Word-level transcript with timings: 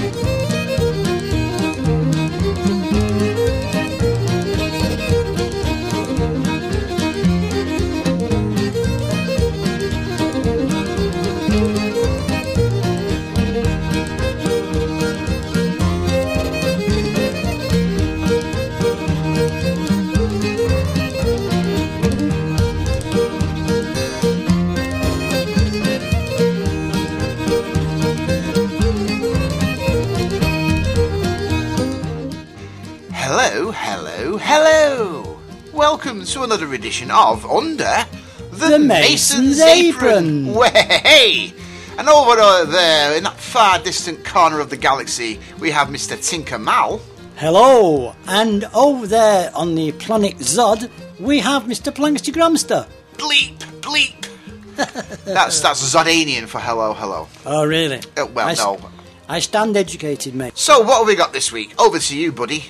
hello! 34.51 35.38
Welcome 35.75 36.25
to 36.25 36.43
another 36.43 36.73
edition 36.73 37.11
of 37.11 37.45
Under 37.45 38.06
the, 38.51 38.69
The 38.69 38.79
Mason's 38.79 39.61
Apron. 39.61 40.55
Way! 40.55 41.52
And 41.98 42.09
over 42.09 42.65
there, 42.65 43.15
in 43.15 43.25
that 43.25 43.37
far 43.37 43.79
distant 43.79 44.25
corner 44.25 44.61
of 44.61 44.70
the 44.70 44.77
galaxy, 44.79 45.39
we 45.59 45.70
have 45.70 45.89
Mr. 45.89 46.16
Tinker 46.27 46.59
Mal. 46.59 46.98
Hello, 47.37 48.16
and 48.27 48.65
over 48.75 49.06
there 49.06 49.55
on 49.55 49.75
the 49.75 49.92
planet 49.92 50.39
Zod, 50.39 50.89
we 51.20 51.41
have 51.41 51.65
Mr. 51.65 51.95
Plankster 51.95 52.33
Gramster. 52.33 52.89
Bleep, 53.19 53.59
bleep! 53.83 54.28
that's 55.27 55.61
that's 55.61 55.95
Zodanian 55.95 56.48
for 56.48 56.59
hello, 56.59 56.95
hello. 56.95 57.28
Oh, 57.45 57.67
really? 57.67 58.01
Uh, 58.17 58.25
well, 58.33 58.48
I 58.48 58.55
no. 58.55 58.80
I 59.28 59.41
stand 59.41 59.77
educated, 59.77 60.34
mate. 60.34 60.56
So, 60.56 60.80
what 60.80 61.01
have 61.01 61.06
we 61.06 61.17
got 61.17 61.34
this 61.34 61.53
week? 61.53 61.78
Over 61.78 61.98
to 61.98 62.17
you, 62.17 62.33
buddy. 62.33 62.64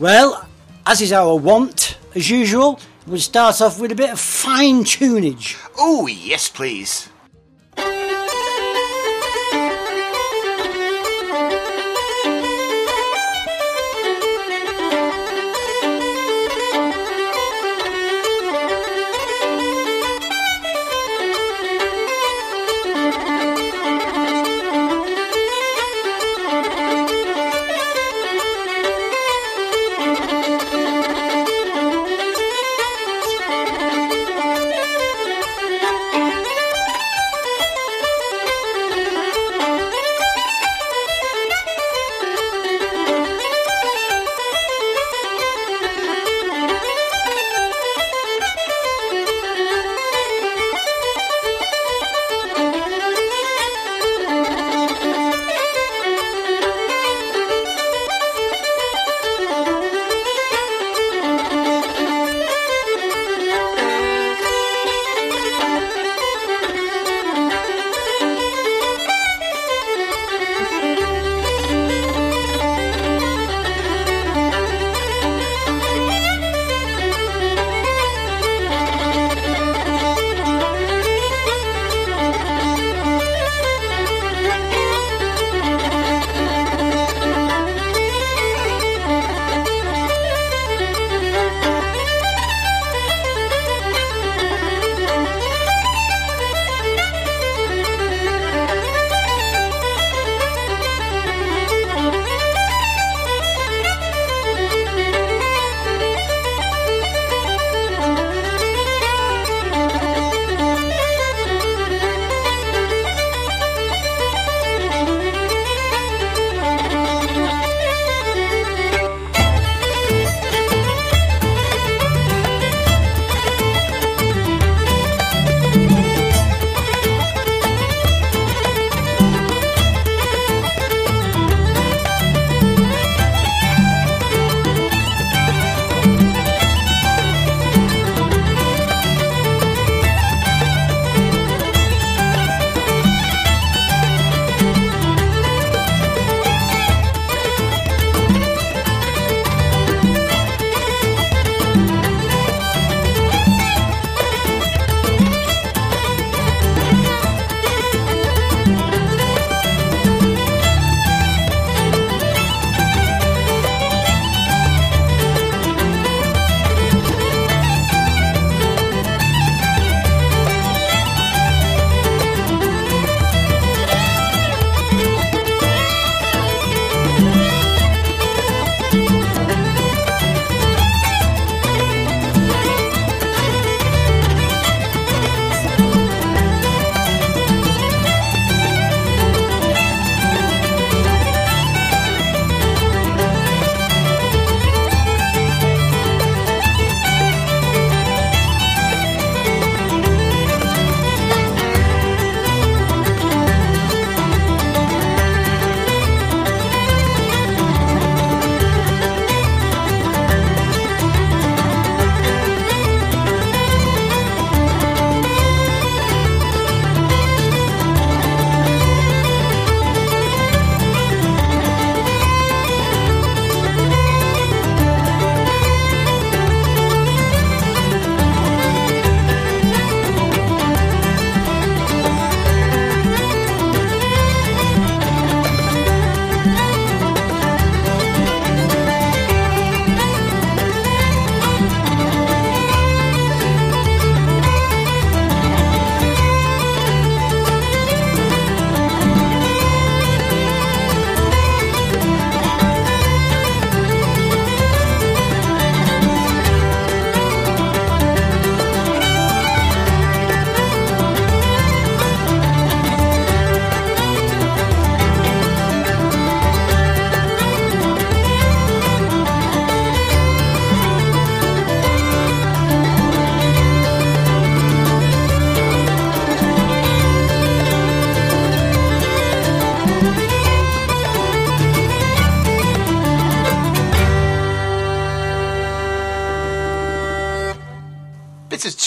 Well, 0.00 0.48
as 0.86 1.00
is 1.02 1.12
our 1.12 1.36
wont, 1.36 1.98
as 2.14 2.30
usual, 2.30 2.80
we'll 3.06 3.20
start 3.20 3.60
off 3.60 3.78
with 3.78 3.92
a 3.92 3.94
bit 3.94 4.10
of 4.10 4.18
fine 4.18 4.84
tunage. 4.84 5.56
Oh, 5.78 6.06
yes, 6.06 6.48
please. 6.48 7.09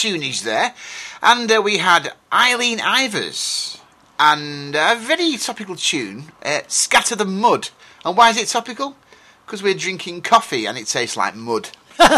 Tunage 0.03 0.43
there. 0.43 0.73
And 1.21 1.51
uh, 1.51 1.61
we 1.61 1.77
had 1.77 2.13
Eileen 2.31 2.79
Ivers 2.79 3.79
and 4.19 4.75
a 4.75 4.95
very 4.95 5.37
topical 5.37 5.75
tune, 5.75 6.31
uh, 6.43 6.61
Scatter 6.67 7.15
the 7.15 7.25
Mud. 7.25 7.69
And 8.03 8.17
why 8.17 8.29
is 8.29 8.37
it 8.37 8.49
topical? 8.49 8.95
Because 9.45 9.63
we're 9.63 9.73
drinking 9.73 10.21
coffee 10.21 10.65
and 10.65 10.77
it 10.77 10.87
tastes 10.87 11.17
like 11.17 11.35
mud. 11.35 11.69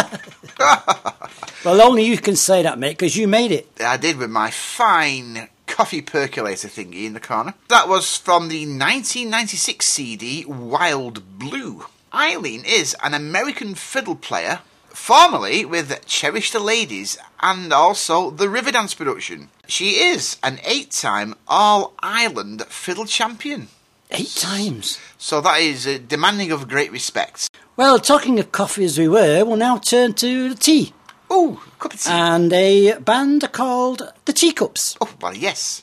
Well, 1.66 1.80
only 1.82 2.04
you 2.04 2.16
can 2.18 2.36
say 2.36 2.62
that, 2.62 2.78
mate, 2.78 2.96
because 2.96 3.16
you 3.16 3.26
made 3.26 3.50
it. 3.50 3.68
I 3.80 3.96
did 3.96 4.18
with 4.18 4.30
my 4.30 4.52
fine 4.52 5.48
coffee 5.66 6.00
percolator 6.00 6.68
thingy 6.68 7.06
in 7.06 7.12
the 7.12 7.18
corner. 7.18 7.54
That 7.66 7.88
was 7.88 8.16
from 8.16 8.46
the 8.46 8.60
1996 8.60 9.84
CD 9.84 10.44
Wild 10.44 11.38
Blue. 11.40 11.86
Eileen 12.14 12.62
is 12.64 12.94
an 13.02 13.14
American 13.14 13.74
fiddle 13.74 14.14
player, 14.14 14.60
formerly 14.96 15.64
with 15.64 16.04
Cherish 16.06 16.50
the 16.50 16.58
Ladies 16.58 17.18
and 17.40 17.72
also 17.72 18.30
the 18.30 18.46
Riverdance 18.46 18.96
production. 18.96 19.50
She 19.68 19.90
is 20.00 20.38
an 20.42 20.58
eight 20.64 20.90
time 20.90 21.34
All 21.46 21.92
Ireland 22.00 22.64
fiddle 22.64 23.04
champion. 23.04 23.68
Eight 24.10 24.34
times. 24.34 24.98
So 25.18 25.40
that 25.42 25.60
is 25.60 25.86
uh, 25.86 25.98
demanding 26.08 26.50
of 26.50 26.66
great 26.68 26.90
respect. 26.90 27.50
Well, 27.76 27.98
talking 27.98 28.38
of 28.38 28.52
coffee 28.52 28.84
as 28.84 28.98
we 28.98 29.06
were, 29.06 29.44
we'll 29.44 29.56
now 29.56 29.78
turn 29.78 30.14
to 30.14 30.48
the 30.48 30.54
tea. 30.54 30.92
Oh, 31.28 31.62
cup 31.78 31.92
of 31.92 32.02
tea. 32.02 32.10
And 32.10 32.52
a 32.52 32.98
band 32.98 33.52
called 33.52 34.12
the 34.24 34.32
Teacups. 34.32 34.96
oh, 35.00 35.12
well, 35.20 35.36
yes. 35.36 35.82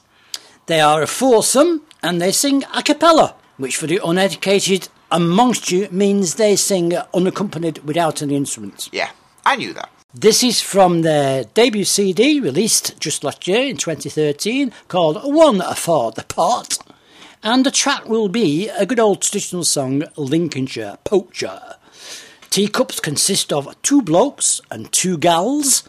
They 0.66 0.82
are 0.82 1.02
a 1.04 1.08
foursome 1.08 1.84
and 2.02 2.20
they 2.20 2.32
sing 2.32 2.64
a 2.74 2.82
cappella, 2.82 3.36
which 3.58 3.78
for 3.78 3.86
the 3.88 4.00
uneducated 4.04 4.88
amongst 5.14 5.72
you 5.72 5.88
means 5.92 6.36
they 6.36 6.56
sing 6.56 6.94
unaccompanied 7.14 7.78
without 7.86 8.22
any 8.22 8.36
instruments. 8.36 8.90
Yeah, 8.92 9.12
I 9.46 9.56
knew 9.56 9.72
that. 9.74 9.90
This 10.14 10.44
is 10.44 10.62
from 10.62 11.02
their 11.02 11.44
debut 11.44 11.86
CD 11.86 12.40
released 12.40 13.00
just 13.00 13.24
last 13.24 13.48
year 13.48 13.62
in 13.62 13.78
2013 13.78 14.72
called 14.88 15.22
One 15.24 15.62
for 15.76 16.12
the 16.12 16.24
Pot. 16.24 16.78
And 17.42 17.66
the 17.66 17.72
track 17.72 18.08
will 18.08 18.30
be 18.30 18.70
a 18.70 18.86
good 18.86 19.00
old 19.00 19.22
traditional 19.22 19.64
song, 19.64 20.04
Lincolnshire 20.16 20.98
Poacher. 21.04 21.76
Teacups 22.50 23.00
consist 23.00 23.52
of 23.52 23.76
two 23.82 24.02
blokes 24.02 24.62
and 24.72 24.92
two 24.92 25.18
gals, 25.18 25.84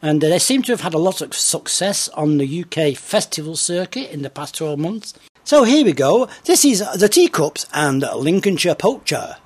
and 0.00 0.20
they 0.20 0.38
seem 0.38 0.62
to 0.62 0.72
have 0.72 0.80
had 0.80 0.94
a 0.94 0.98
lot 0.98 1.20
of 1.20 1.34
success 1.34 2.08
on 2.10 2.38
the 2.38 2.64
UK 2.64 2.96
festival 2.96 3.56
circuit 3.56 4.10
in 4.10 4.22
the 4.22 4.30
past 4.30 4.56
12 4.56 4.78
months. 4.78 5.14
So 5.48 5.64
here 5.64 5.82
we 5.82 5.94
go. 5.94 6.28
This 6.44 6.62
is 6.66 6.84
the 6.98 7.08
Teacups 7.08 7.64
and 7.72 8.04
Lincolnshire 8.14 8.74
Poacher. 8.74 9.36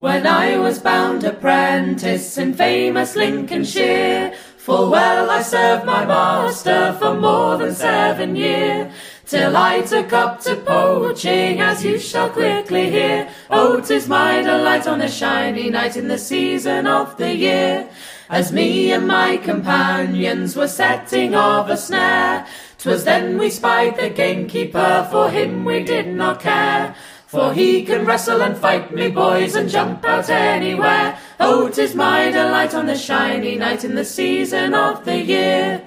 When 0.00 0.26
I 0.26 0.56
was 0.56 0.78
bound 0.78 1.22
apprentice 1.22 2.38
in 2.38 2.54
famous 2.54 3.14
Lincolnshire, 3.14 4.32
full 4.56 4.90
well 4.90 5.28
I 5.28 5.42
served 5.42 5.84
my 5.84 6.06
master 6.06 6.96
for 6.98 7.12
more 7.12 7.58
than 7.58 7.74
seven 7.74 8.36
year. 8.36 8.90
Till 9.26 9.54
I 9.54 9.82
took 9.82 10.14
up 10.14 10.40
to 10.44 10.56
poaching, 10.56 11.60
as 11.60 11.84
you 11.84 11.98
shall 11.98 12.30
quickly 12.30 12.90
hear. 12.90 13.28
Oh, 13.50 13.80
'tis 13.80 14.08
my 14.08 14.40
delight 14.40 14.86
on 14.86 15.02
a 15.02 15.10
shiny 15.10 15.68
night 15.68 15.98
in 15.98 16.08
the 16.08 16.16
season 16.16 16.86
of 16.86 17.18
the 17.18 17.34
year. 17.34 17.90
As 18.30 18.52
me 18.52 18.92
and 18.92 19.06
my 19.06 19.38
companions 19.38 20.54
were 20.54 20.68
setting 20.68 21.34
of 21.34 21.70
a 21.70 21.78
snare, 21.78 22.44
'twas 22.76 23.04
then 23.04 23.38
we 23.38 23.48
spied 23.48 23.96
the 23.96 24.10
gamekeeper, 24.10 25.08
for 25.10 25.30
him 25.30 25.64
we 25.64 25.82
did 25.82 26.08
not 26.08 26.40
care. 26.40 26.94
For 27.26 27.54
he 27.54 27.84
can 27.84 28.04
wrestle 28.04 28.42
and 28.42 28.56
fight 28.56 28.94
me 28.94 29.08
boys 29.08 29.54
and 29.54 29.70
jump 29.70 30.04
out 30.04 30.28
anywhere. 30.28 31.16
Oh, 31.40 31.68
'tis 31.68 31.94
my 31.94 32.30
delight 32.30 32.74
on 32.74 32.84
the 32.84 32.96
shiny 32.96 33.56
night 33.56 33.82
in 33.82 33.94
the 33.94 34.04
season 34.04 34.74
of 34.74 35.06
the 35.06 35.16
year. 35.16 35.80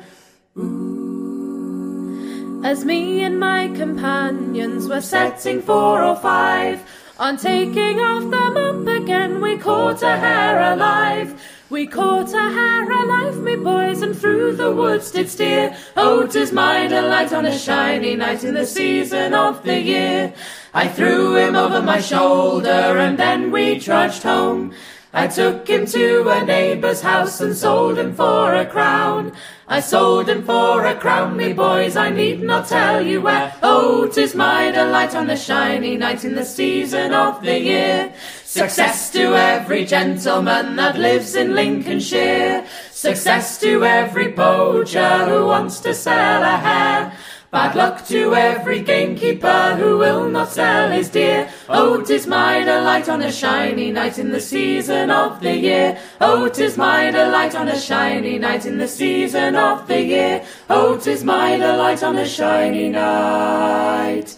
As 2.64 2.86
me 2.86 3.24
and 3.24 3.40
my 3.40 3.68
companions 3.70 4.88
were 4.88 5.02
setting 5.02 5.62
four 5.62 6.04
or 6.04 6.16
five, 6.16 6.80
on 7.22 7.38
taking 7.38 8.00
off 8.00 8.24
the 8.32 8.60
up 8.68 8.88
again, 8.88 9.42
we 9.42 9.56
caught 9.56 10.02
a 10.02 10.18
hare 10.18 10.74
alive. 10.74 11.40
We 11.70 11.86
caught 11.86 12.34
a 12.34 12.50
hare 12.58 12.92
alive, 12.92 13.38
me 13.38 13.58
boys, 13.58 14.02
and 14.02 14.18
through 14.18 14.56
the 14.56 14.72
woods 14.72 15.12
did 15.12 15.30
steer. 15.30 15.78
Oh, 15.96 16.26
'tis 16.26 16.52
my 16.52 16.88
delight 16.88 17.32
on 17.32 17.46
a 17.46 17.56
shiny 17.56 18.16
night 18.16 18.44
in 18.44 18.56
the 18.56 18.66
season 18.66 19.36
of 19.36 19.64
the 19.64 19.80
year. 19.80 20.34
I 20.74 20.88
threw 20.88 21.36
him 21.36 21.56
over 21.56 21.80
my 21.80 22.02
shoulder, 22.02 22.98
and 23.06 23.20
then 23.20 23.52
we 23.52 23.80
trudged 23.80 24.24
home. 24.24 24.74
I 25.14 25.28
took 25.28 25.68
him 25.68 25.86
to 25.88 26.30
a 26.30 26.46
neighbour's 26.46 27.02
house 27.02 27.42
and 27.42 27.56
sold 27.56 27.98
him 27.98 28.16
for 28.16 28.56
a 28.56 28.66
crown. 28.66 29.34
I 29.68 29.82
sold 29.82 30.30
him 30.30 30.44
for 30.44 30.86
a 30.86 30.96
crown, 30.96 31.36
me 31.36 31.52
boys, 31.52 31.98
I 31.98 32.10
need 32.12 32.42
not 32.42 32.70
tell 32.70 33.06
you 33.06 33.20
where. 33.22 33.54
Oh, 33.62 34.08
'tis 34.08 34.34
my 34.36 34.72
delight 34.72 35.14
on 35.14 35.30
a 35.30 35.36
shiny 35.36 35.98
night 35.98 36.24
in 36.24 36.36
the 36.36 36.46
season 36.46 37.14
of 37.14 37.44
the 37.44 37.60
year. 37.60 38.14
Success 38.46 39.10
to 39.12 39.36
every 39.36 39.84
gentleman 39.86 40.78
that 40.78 40.98
lives 40.98 41.36
in 41.36 41.56
Lincolnshire. 41.56 42.64
Success 42.92 43.60
to 43.60 43.84
every 43.84 44.32
poacher 44.32 45.26
who 45.26 45.46
wants 45.46 45.82
to 45.82 45.94
sell 45.94 46.42
a 46.42 46.58
hare. 46.58 47.12
Bad 47.52 47.76
luck 47.76 48.08
to 48.08 48.34
every 48.34 48.80
gamekeeper 48.80 49.76
who 49.76 49.98
will 49.98 50.30
not 50.30 50.54
sell 50.54 50.90
his 50.90 51.10
deer. 51.10 51.50
Oh, 51.68 52.00
'tis 52.02 52.26
my 52.26 52.64
delight 52.64 53.10
on 53.10 53.22
a 53.22 53.30
shiny 53.30 53.92
night 53.92 54.18
in 54.18 54.32
the 54.32 54.40
season 54.40 55.12
of 55.12 55.42
the 55.42 55.54
year. 55.54 55.98
Oh, 56.22 56.48
'tis 56.48 56.78
my 56.78 57.12
delight 57.12 57.54
on 57.54 57.68
a 57.68 57.78
shiny 57.78 58.40
night 58.40 58.66
in 58.66 58.78
the 58.78 58.88
season 58.88 59.58
of 59.58 59.86
the 59.90 60.02
year. 60.02 60.46
Oh, 60.70 60.96
'tis 60.96 61.26
my 61.26 61.58
delight 61.58 62.02
on 62.04 62.16
a 62.16 62.26
shiny 62.26 62.88
night 62.88 64.38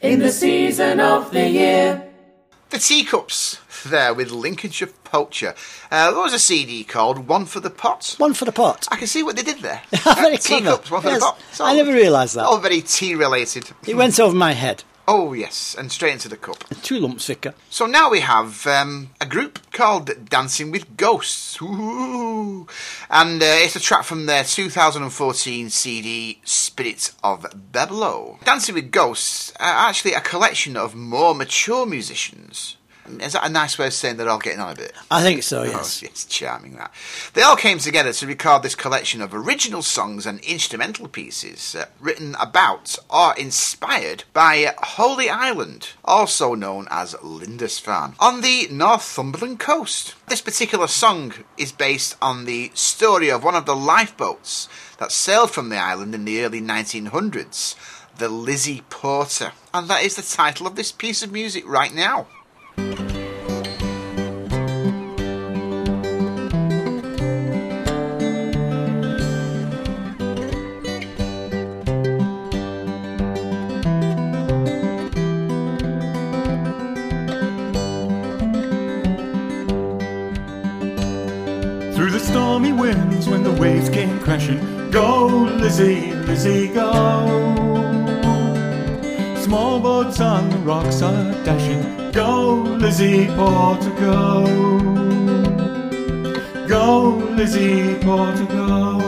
in 0.00 0.20
the 0.20 0.30
season 0.30 1.00
of 1.00 1.32
the 1.32 1.48
year. 1.48 2.02
The 2.70 2.78
Teacups 2.78 3.58
there 3.88 4.14
with 4.14 4.30
Lincolnshire 4.30 4.88
Poacher. 5.04 5.54
Uh, 5.90 6.10
there 6.12 6.20
was 6.20 6.32
a 6.34 6.38
CD 6.38 6.84
called 6.84 7.26
One 7.28 7.44
for 7.46 7.60
the 7.60 7.70
Pot. 7.70 8.14
One 8.18 8.34
for 8.34 8.44
the 8.44 8.52
pot. 8.52 8.86
I 8.90 8.96
can 8.96 9.06
see 9.06 9.22
what 9.22 9.36
they 9.36 9.42
did 9.42 9.58
there. 9.60 9.82
Very 9.90 10.34
Uh. 10.34 10.38
Teacups, 10.38 10.90
one 10.90 11.02
for 11.02 11.08
Yes, 11.08 11.20
the 11.20 11.26
pot. 11.26 11.38
It's 11.50 11.60
I 11.60 11.74
never 11.74 11.92
realised 11.92 12.36
that. 12.36 12.44
All 12.46 12.58
very 12.58 12.80
tea 12.80 13.14
related. 13.14 13.70
It 13.86 13.96
went 13.96 14.18
over 14.20 14.34
my 14.36 14.52
head. 14.52 14.84
Oh, 15.08 15.32
yes, 15.32 15.74
and 15.76 15.90
straight 15.90 16.12
into 16.12 16.28
the 16.28 16.36
cup. 16.36 16.62
Two 16.82 17.00
lumps 17.00 17.26
thicker. 17.26 17.54
So 17.68 17.86
now 17.86 18.08
we 18.08 18.20
have 18.20 18.64
um, 18.68 19.10
a 19.20 19.26
group 19.26 19.58
called 19.72 20.28
Dancing 20.28 20.70
with 20.70 20.96
Ghosts. 20.96 21.60
Ooh. 21.60 22.68
And 23.10 23.42
uh, 23.42 23.46
it's 23.46 23.74
a 23.74 23.80
track 23.80 24.04
from 24.04 24.26
their 24.26 24.44
2014 24.44 25.70
CD, 25.70 26.40
Spirits 26.44 27.16
of 27.24 27.42
Bebelo. 27.72 28.42
Dancing 28.44 28.76
with 28.76 28.92
Ghosts 28.92 29.52
are 29.58 29.88
actually 29.88 30.14
a 30.14 30.20
collection 30.20 30.76
of 30.76 30.94
more 30.94 31.34
mature 31.34 31.84
musicians. 31.84 32.76
Is 33.20 33.32
that 33.32 33.44
a 33.44 33.48
nice 33.48 33.78
way 33.78 33.88
of 33.88 33.92
saying 33.92 34.16
they're 34.16 34.28
all 34.28 34.38
getting 34.38 34.60
on 34.60 34.72
a 34.72 34.76
bit? 34.76 34.92
I 35.10 35.22
think 35.22 35.42
so, 35.42 35.62
Oh, 35.62 35.64
yes. 35.64 36.02
it's 36.02 36.24
charming 36.24 36.76
that. 36.76 36.92
They 37.34 37.42
all 37.42 37.56
came 37.56 37.78
together 37.78 38.12
to 38.12 38.26
record 38.26 38.62
this 38.62 38.76
collection 38.76 39.20
of 39.20 39.34
original 39.34 39.82
songs 39.82 40.24
and 40.24 40.38
instrumental 40.40 41.08
pieces 41.08 41.74
uh, 41.74 41.86
written 42.00 42.36
about 42.40 42.96
or 43.10 43.34
inspired 43.36 44.22
by 44.32 44.72
Holy 44.78 45.28
Island, 45.28 45.90
also 46.04 46.54
known 46.54 46.86
as 46.90 47.14
Lindisfarne, 47.22 48.14
on 48.20 48.40
the 48.40 48.68
Northumberland 48.70 49.58
coast. 49.58 50.14
This 50.28 50.40
particular 50.40 50.86
song 50.86 51.34
is 51.58 51.72
based 51.72 52.16
on 52.22 52.44
the 52.44 52.70
story 52.74 53.30
of 53.30 53.42
one 53.42 53.56
of 53.56 53.66
the 53.66 53.76
lifeboats 53.76 54.68
that 54.98 55.10
sailed 55.10 55.50
from 55.50 55.70
the 55.70 55.76
island 55.76 56.14
in 56.14 56.24
the 56.24 56.40
early 56.44 56.60
1900s, 56.60 57.74
the 58.18 58.28
Lizzie 58.28 58.82
Porter. 58.90 59.52
And 59.74 59.88
that 59.88 60.04
is 60.04 60.14
the 60.14 60.22
title 60.22 60.66
of 60.68 60.76
this 60.76 60.92
piece 60.92 61.22
of 61.22 61.32
music 61.32 61.66
right 61.66 61.92
now. 61.92 62.28
Through 81.94 82.10
the 82.10 82.20
stormy 82.20 82.72
winds 82.72 83.28
when 83.28 83.42
the 83.42 83.52
waves 83.52 83.88
came 83.88 84.18
crashing. 84.20 84.90
Go, 84.90 85.26
Lizzie, 85.26 86.12
Lizzie, 86.12 86.68
go. 86.68 86.92
Small 89.36 89.78
boats 89.80 90.20
on 90.20 90.48
the 90.50 90.58
rocks 90.58 91.02
are 91.02 91.32
dashing. 91.44 92.01
Lizzie 92.92 93.26
Porter, 93.28 93.90
go. 93.98 94.44
Lizzie 97.38 97.94
Porter, 98.04 98.44
go. 98.44 98.98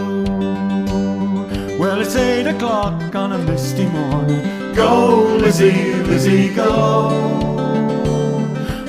Well, 1.78 2.00
it's 2.00 2.16
eight 2.16 2.46
o'clock 2.46 3.14
on 3.14 3.32
a 3.32 3.38
misty 3.38 3.84
morning. 3.84 4.74
Go, 4.74 5.36
Lizzie, 5.38 5.96
Lizzie, 6.04 6.54
go. 6.54 7.10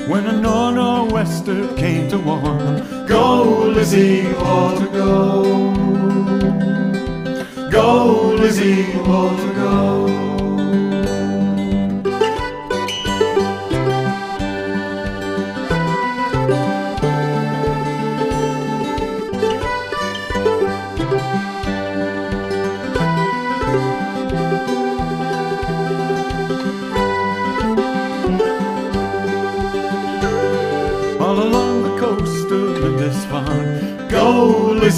when 0.08 0.24
a 0.28 0.40
nor'wester 0.40 1.76
came 1.76 2.08
to 2.08 2.18
warn. 2.18 3.06
Go, 3.06 3.68
Lizzie, 3.76 4.26
or 4.28 4.78
to 4.78 4.88
go. 4.92 5.42
Lizzie, 8.38 8.98
or 9.00 9.36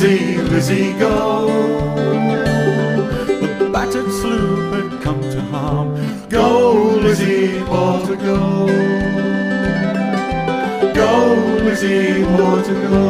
Lizzie, 0.01 0.37
Lizzie, 0.43 0.93
go. 0.93 1.49
The 3.59 3.69
battered 3.73 4.13
sloop 4.13 4.73
had 4.73 5.03
come 5.03 5.21
to 5.23 5.41
harm. 5.51 5.89
Go, 6.29 7.01
Lizzie, 7.03 7.59
to 7.59 8.17
go. 8.23 8.67
Go, 10.95 11.35
Lizzie, 11.65 12.23
to 12.23 12.75
go. 12.89 13.07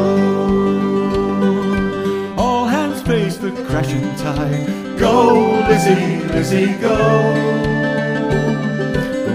All 2.39 2.65
hands 2.65 3.03
face 3.03 3.37
the 3.37 3.51
crashing 3.67 4.15
tide. 4.15 4.97
Go, 4.97 5.61
Lizzie, 5.69 6.23
Lizzie, 6.33 6.73
go. 6.79 6.97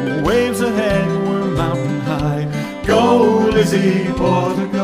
The 0.09 0.23
waves 0.27 0.61
ahead 0.61 1.07
were 1.29 1.45
mountain 1.53 2.01
high. 2.01 2.49
Go, 2.85 3.49
Lizzie, 3.53 4.11
Portugal. 4.17 4.73
Go, 4.73 4.84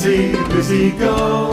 Go, 0.00 0.06
Lizzie, 0.06 0.32
Lizzie, 0.54 0.90
go. 0.92 1.52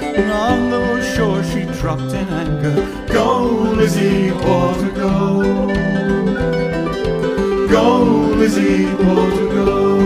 And 0.00 0.32
on 0.32 0.70
the 0.70 1.14
shore 1.14 1.44
she 1.44 1.66
dropped 1.78 2.12
in 2.12 2.28
anger. 2.28 2.74
Go, 3.12 3.44
Lizzie, 3.76 4.32
Portugal. 4.32 5.42
Go, 7.68 7.68
Go, 7.68 8.04
Lizzie, 8.34 8.86
Porter, 8.96 9.48
go. 9.54 9.98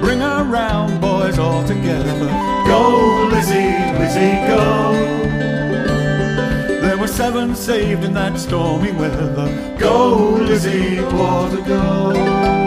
Bring 0.00 0.20
her 0.20 0.44
round, 0.44 1.02
boys, 1.02 1.38
all 1.38 1.62
together. 1.66 2.28
Go, 2.66 3.28
Lizzie, 3.30 3.76
Lizzie, 3.98 4.40
go. 4.48 4.92
There 6.80 6.96
were 6.96 7.08
seven 7.08 7.54
saved 7.54 8.04
in 8.04 8.14
that 8.14 8.38
stormy 8.38 8.92
weather. 8.92 9.76
Go, 9.78 10.16
Lizzie, 10.48 11.02
Portugal. 11.02 12.12
Go, 12.14 12.65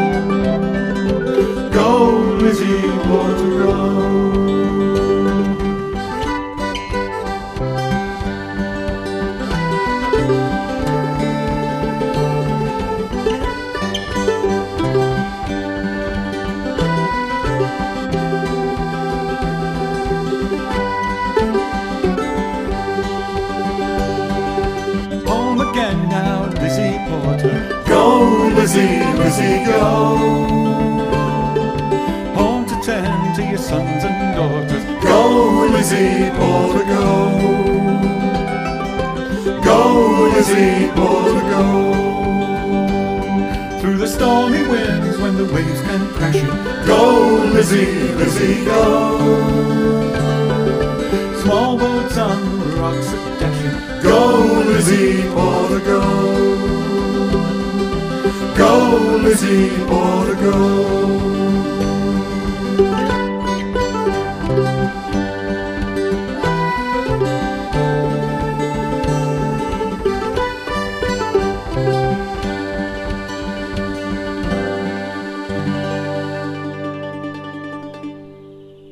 Now, 26.09 26.45
Lizzie 26.45 26.97
Porter. 27.07 27.83
Go, 27.85 28.49
Lizzie, 28.55 29.03
Lizzie, 29.17 29.65
go. 29.65 30.88
Sons 33.59 34.03
and 34.03 34.35
daughters. 34.35 34.83
Go, 35.03 35.67
Lizzie 35.71 36.29
Porter, 36.37 36.85
go. 36.85 37.05
Go, 39.61 40.31
Lizzie 40.33 40.87
Porter, 40.95 41.45
go. 41.53 41.65
Through 43.81 43.97
the 43.97 44.07
stormy 44.07 44.63
winds 44.67 45.17
when 45.17 45.35
the 45.35 45.45
waves 45.53 45.81
come 45.81 46.07
crashing. 46.13 46.47
Go, 46.85 47.01
Lizzie, 47.53 48.13
Lizzie, 48.13 48.65
go. 48.65 49.17
Small 51.41 51.77
boats 51.77 52.17
on 52.17 52.59
the 52.59 52.65
rocks 52.77 53.13
are 53.13 53.39
dashing. 53.39 54.03
Go, 54.03 54.63
Lizzie, 54.67 55.23
Porter, 55.33 55.79
go. 55.79 56.01
Go, 58.55 59.19
Lizzie, 59.21 59.69
Porter, 59.85 60.35
go. 60.35 61.38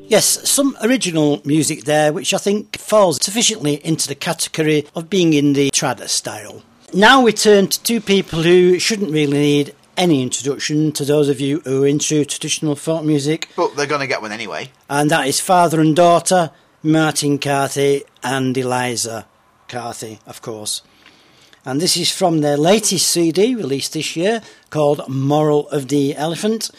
Yes, 0.08 0.48
some 0.48 0.74
original 0.82 1.42
music 1.44 1.84
there, 1.84 2.14
which 2.14 2.32
I 2.32 2.38
think 2.38 2.78
falls 2.78 3.18
sufficiently 3.22 3.74
into 3.84 4.08
the 4.08 4.14
category 4.14 4.86
of 4.94 5.10
being 5.10 5.34
in 5.34 5.52
the 5.52 5.70
trad 5.70 6.06
style. 6.08 6.62
Now 6.94 7.20
we 7.20 7.32
turn 7.32 7.66
to 7.68 7.82
two 7.82 8.00
people 8.00 8.42
who 8.42 8.78
shouldn't 8.78 9.10
really 9.12 9.36
need 9.38 9.74
any 9.98 10.22
introduction 10.22 10.92
to 10.92 11.04
those 11.04 11.28
of 11.28 11.40
you 11.42 11.60
who 11.60 11.84
are 11.84 11.86
into 11.86 12.24
traditional 12.24 12.74
folk 12.74 13.04
music, 13.04 13.48
But 13.54 13.76
they're 13.76 13.84
going 13.86 14.00
to 14.00 14.06
get 14.06 14.22
one 14.22 14.32
anyway. 14.32 14.70
and 14.88 15.10
that 15.10 15.26
is 15.26 15.40
father 15.40 15.78
and 15.78 15.94
daughter, 15.94 16.52
Martin 16.82 17.38
Carthy 17.38 18.04
and 18.22 18.56
Eliza 18.56 19.26
Carthy, 19.68 20.20
of 20.26 20.40
course. 20.40 20.80
And 21.66 21.82
this 21.82 21.98
is 21.98 22.10
from 22.10 22.40
their 22.40 22.56
latest 22.56 23.08
CD 23.10 23.54
released 23.54 23.92
this 23.92 24.16
year 24.16 24.40
called 24.70 25.06
Moral 25.06 25.68
of 25.68 25.88
the 25.88 26.16
Elephant. 26.16 26.70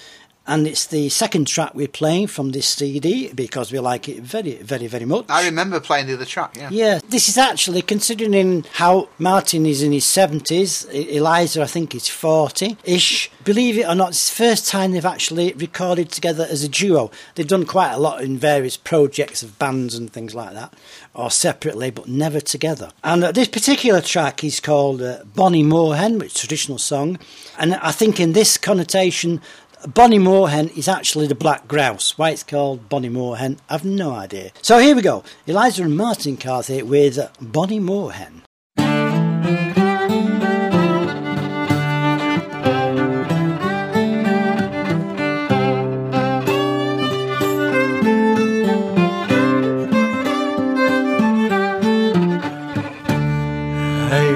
And 0.50 0.66
it's 0.68 0.88
the 0.88 1.10
second 1.10 1.46
track 1.46 1.76
we're 1.76 1.88
playing 1.88 2.26
from 2.26 2.50
this 2.54 2.66
CD 2.66 3.32
because 3.34 3.72
we 3.72 3.78
like 3.78 4.10
it 4.10 4.24
very, 4.24 4.56
very, 4.56 4.88
very 4.88 5.06
much. 5.06 5.26
I 5.30 5.46
remember 5.46 5.80
playing 5.80 6.08
the 6.08 6.16
other 6.16 6.26
track, 6.26 6.58
yeah. 6.58 6.70
Yeah, 6.72 7.00
this 7.08 7.30
is 7.30 7.38
actually 7.38 7.84
considering 7.84 8.66
how 8.74 9.10
Martin 9.20 9.68
is 9.68 9.84
in 9.84 9.92
his 9.92 10.06
70s, 10.06 10.92
E- 10.92 11.18
Eliza, 11.18 11.62
I 11.62 11.68
think, 11.68 11.94
is 11.94 12.08
40 12.08 12.78
ish. 12.84 13.30
Believe 13.44 13.78
it 13.78 13.88
or 13.88 13.94
not, 13.94 14.10
it's 14.10 14.28
the 14.32 14.44
first 14.44 14.68
time 14.68 14.92
they've 14.92 15.06
actually 15.06 15.54
recorded 15.54 16.12
together 16.12 16.48
as 16.50 16.64
a 16.64 16.68
duo. 16.68 17.12
They've 17.36 17.48
done 17.48 17.68
quite 17.68 17.92
a 17.92 18.00
lot 18.00 18.24
in 18.24 18.40
various 18.40 18.76
projects 18.76 19.44
of 19.44 19.60
bands 19.60 19.94
and 19.94 20.12
things 20.12 20.34
like 20.34 20.54
that, 20.56 20.74
or 21.14 21.30
separately, 21.30 21.92
but 21.92 22.08
never 22.08 22.40
together. 22.42 22.90
And 23.04 23.24
uh, 23.24 23.32
this 23.32 23.48
particular 23.50 24.02
track 24.02 24.44
is 24.44 24.60
called 24.60 25.04
uh, 25.04 25.24
Bonnie 25.36 25.64
Moorhen, 25.64 26.18
which 26.18 26.32
is 26.32 26.36
a 26.38 26.40
traditional 26.40 26.80
song. 26.80 27.20
And 27.60 27.76
I 27.76 27.92
think 27.92 28.20
in 28.20 28.34
this 28.34 28.58
connotation, 28.58 29.42
Bonnie 29.88 30.20
Moorhen 30.20 30.78
is 30.78 30.90
actually 30.90 31.28
the 31.28 31.36
black 31.36 31.66
grouse. 31.68 32.18
Why 32.18 32.32
it's 32.32 32.44
called 32.44 32.90
Bonnie 32.90 33.10
Moorhen, 33.10 33.60
I've 33.70 33.86
no 33.86 34.12
idea. 34.12 34.52
So 34.62 34.78
here 34.78 34.94
we 34.94 35.02
go. 35.02 35.24
Eliza 35.48 35.84
and 35.84 35.96
Martin 35.96 36.36
Carthy 36.36 36.84
with 36.84 37.18
Bonnie 37.40 37.80
Moorhen. 37.80 38.42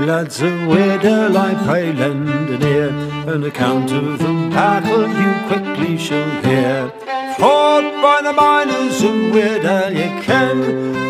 Lads, 0.05 0.41
a 0.41 0.67
widow 0.67 1.33
I 1.33 1.53
pray 1.65 1.93
lend 1.93 2.49
an 2.49 2.61
ear, 2.61 2.89
an 3.33 3.41
account 3.45 3.89
of 3.93 4.19
the 4.19 4.49
battle 4.51 5.07
you 5.07 5.31
quickly 5.47 5.97
shall 5.97 6.29
hear. 6.43 6.89
Fought 7.37 8.01
by 8.01 8.19
the 8.21 8.33
miners 8.33 9.01
of 9.01 9.15
Weardale 9.33 9.95
you 9.95 10.21
ken, 10.21 10.59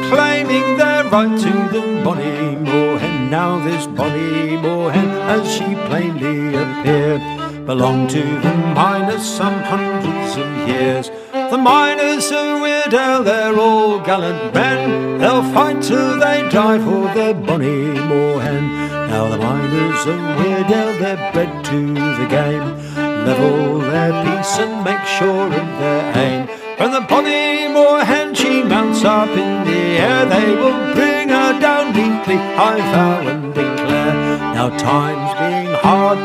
claiming 0.10 0.78
their 0.78 1.06
right 1.06 1.40
to 1.40 1.54
the 1.74 2.04
Bonnie 2.04 2.56
Moorhen. 2.56 3.32
Now 3.32 3.58
this 3.66 3.88
Bonnie 3.88 4.58
Moorhen, 4.58 5.10
as 5.36 5.52
she 5.52 5.74
plainly 5.88 6.54
appeared, 6.54 7.66
belonged 7.66 8.12
to 8.12 8.22
the 8.22 8.54
miners 8.76 9.26
some 9.26 9.60
hundreds 9.64 10.38
of 10.38 10.68
years. 10.68 11.10
The 11.54 11.60
miners 11.60 12.32
of 12.32 12.64
Weardale, 12.64 13.24
they're 13.24 13.56
all 13.56 14.00
gallant 14.00 14.56
men. 14.56 15.20
They'll 15.20 15.44
fight 15.54 15.84
till 15.84 16.18
they 16.20 16.50
die 16.50 16.80
for 16.80 17.14
their 17.14 17.36
bonny 17.36 17.94
moorhen. 18.10 18.64
Now 19.12 19.28
the 19.30 19.38
miners 19.38 20.02
of 20.08 20.20
Weardale, 20.38 20.98
they're 20.98 21.32
bred 21.32 21.64
to 21.66 21.94
the 21.94 22.26
game. 22.28 22.66
Level 23.28 23.82
their 23.82 24.14
peace 24.24 24.58
and 24.58 24.84
make 24.84 25.06
sure 25.06 25.46
of 25.46 25.68
their 25.78 26.18
aim. 26.18 26.48
When 26.80 26.90
the 26.90 27.02
bonny 27.02 27.68
moorhen 27.72 28.34
she 28.36 28.64
mounts 28.64 29.04
up 29.04 29.30
in 29.30 29.64
the 29.64 29.82
air, 30.10 30.26
they 30.26 30.56
will 30.56 30.96
bring 30.96 31.30
her 31.30 31.60
down 31.60 31.94
neatly, 31.94 32.38
I 32.72 32.78
vow 32.94 33.28
and 33.28 33.54
declare. 33.54 34.40
Now 34.56 34.70
times 34.76 35.30
being 35.38 35.76
hard, 35.86 36.18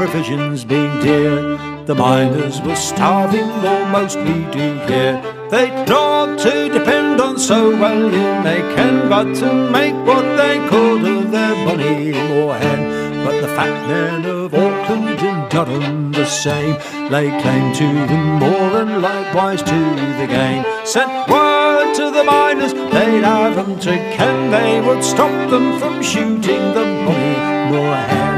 provisions 0.00 0.64
being 0.64 0.98
dear, 1.02 1.58
the 1.84 1.94
miners 1.94 2.58
were 2.62 2.74
starving 2.74 3.50
almost 3.74 4.16
we 4.16 4.32
do 4.50 4.68
here. 4.88 5.20
They'd 5.50 5.86
not 5.86 6.38
to 6.38 6.70
depend 6.70 7.20
on 7.20 7.38
so 7.38 7.68
well 7.78 8.06
in 8.06 8.42
they 8.42 8.60
can, 8.74 9.10
but 9.10 9.34
to 9.40 9.52
make 9.70 9.94
what 10.06 10.24
they 10.38 10.56
could 10.70 11.04
of 11.04 11.30
their 11.30 11.54
bonny 11.66 12.12
moorhen. 12.12 12.80
But 13.26 13.42
the 13.42 13.48
fat 13.48 13.76
men 13.88 14.24
of 14.24 14.54
Auckland 14.54 15.20
and 15.20 15.50
Durham 15.50 16.12
the 16.12 16.24
same 16.24 16.76
lay 17.10 17.28
claim 17.42 17.74
to 17.74 17.88
the 18.10 18.20
more 18.40 18.80
and 18.80 19.02
likewise 19.02 19.62
to 19.62 19.78
the 20.20 20.26
game. 20.26 20.64
Sent 20.86 21.12
word 21.28 21.92
to 21.96 22.10
the 22.10 22.24
miners 22.24 22.72
they'd 22.72 23.24
have 23.32 23.58
'em 23.58 23.78
to 23.80 23.92
ken 24.16 24.50
they 24.50 24.80
would 24.80 25.04
stop 25.04 25.50
them 25.50 25.78
from 25.78 26.02
shooting 26.02 26.64
the 26.72 26.86
bonny 27.04 27.36
moorhen. 27.70 28.29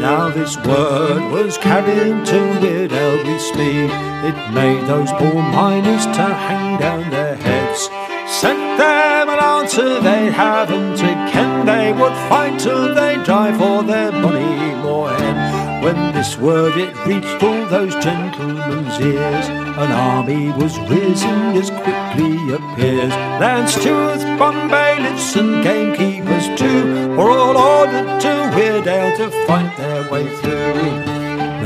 Now 0.00 0.30
this 0.30 0.56
word 0.56 1.30
was 1.30 1.58
carried 1.58 2.24
to 2.24 2.38
Weardale 2.62 3.22
with 3.22 3.42
speed. 3.42 3.90
It 4.24 4.54
made 4.54 4.86
those 4.86 5.12
poor 5.12 5.42
miners 5.42 6.06
to 6.06 6.24
hang 6.46 6.78
down 6.80 7.10
their 7.10 7.36
heads. 7.36 7.90
Sent 8.26 8.78
them 8.78 9.28
an 9.28 9.38
answer 9.38 10.00
they'd 10.00 10.32
have 10.32 10.70
'em 10.70 10.96
to 10.96 11.10
ken 11.30 11.66
they 11.66 11.92
would 11.92 12.16
fight 12.30 12.58
till 12.58 12.94
they 12.94 13.16
die 13.24 13.52
for 13.52 13.82
their 13.82 14.10
bonny 14.10 14.74
moorhen. 14.82 15.59
When 15.80 16.12
this 16.12 16.36
word 16.36 16.76
it 16.76 16.94
reached 17.06 17.42
all 17.42 17.66
those 17.66 17.94
gentlemen's 18.04 19.00
ears, 19.00 19.48
an 19.48 19.92
army 19.92 20.50
was 20.52 20.78
risen 20.80 21.56
as 21.56 21.70
quickly 21.70 22.52
appears. 22.52 23.10
Land 23.40 23.68
stewards, 23.70 24.24
bum 24.38 24.68
bailiffs, 24.68 25.36
and 25.36 25.64
gamekeepers 25.64 26.48
too 26.58 27.16
were 27.16 27.30
all 27.30 27.56
ordered 27.56 28.20
to 28.20 28.28
Weardale 28.54 29.16
to 29.16 29.30
fight 29.46 29.74
their 29.78 30.10
way 30.10 30.28
through. 30.36 31.19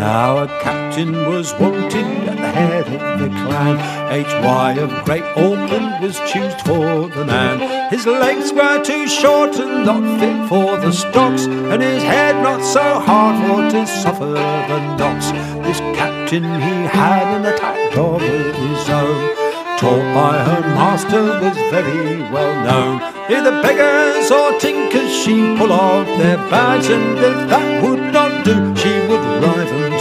Now 0.04 0.36
a 0.36 0.46
captain 0.60 1.12
was 1.30 1.54
wanted 1.54 2.28
at 2.28 2.36
the 2.36 2.50
head 2.60 2.86
of 2.88 3.20
the 3.20 3.30
clan. 3.40 3.76
H.Y. 4.12 4.72
of 4.72 4.90
Great 5.06 5.24
Auckland 5.24 6.02
was 6.02 6.20
choosed 6.30 6.60
for 6.60 7.08
the 7.08 7.24
man. 7.24 7.88
His 7.90 8.04
legs 8.04 8.52
were 8.52 8.84
too 8.84 9.08
short 9.08 9.56
and 9.56 9.86
not 9.86 10.04
fit 10.20 10.46
for 10.50 10.76
the 10.76 10.92
stocks, 10.92 11.46
and 11.46 11.80
his 11.80 12.02
head 12.02 12.36
not 12.42 12.62
so 12.62 13.00
hard 13.00 13.36
for 13.46 13.62
to 13.70 13.86
suffer 13.86 14.26
the 14.26 14.80
knocks. 14.98 15.30
This 15.66 15.80
captain 15.96 16.44
he 16.44 16.74
had 17.00 17.26
an 17.38 17.46
attack 17.46 17.96
of 17.96 18.20
his 18.20 18.90
own. 18.90 19.34
Taught 19.78 20.06
by 20.14 20.34
her 20.48 20.60
master 20.76 21.24
was 21.40 21.56
very 21.72 22.20
well 22.30 22.54
known. 22.66 23.00
Either 23.32 23.62
beggars 23.62 24.30
or 24.30 24.60
tinkers 24.60 25.10
she 25.10 25.56
pull 25.56 25.72
off 25.72 26.06
their 26.18 26.36
bags, 26.52 26.90
and 26.90 27.18
if 27.18 27.48
that 27.48 27.82
would 27.82 28.03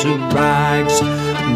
to 0.04 0.18
rags. 0.36 1.02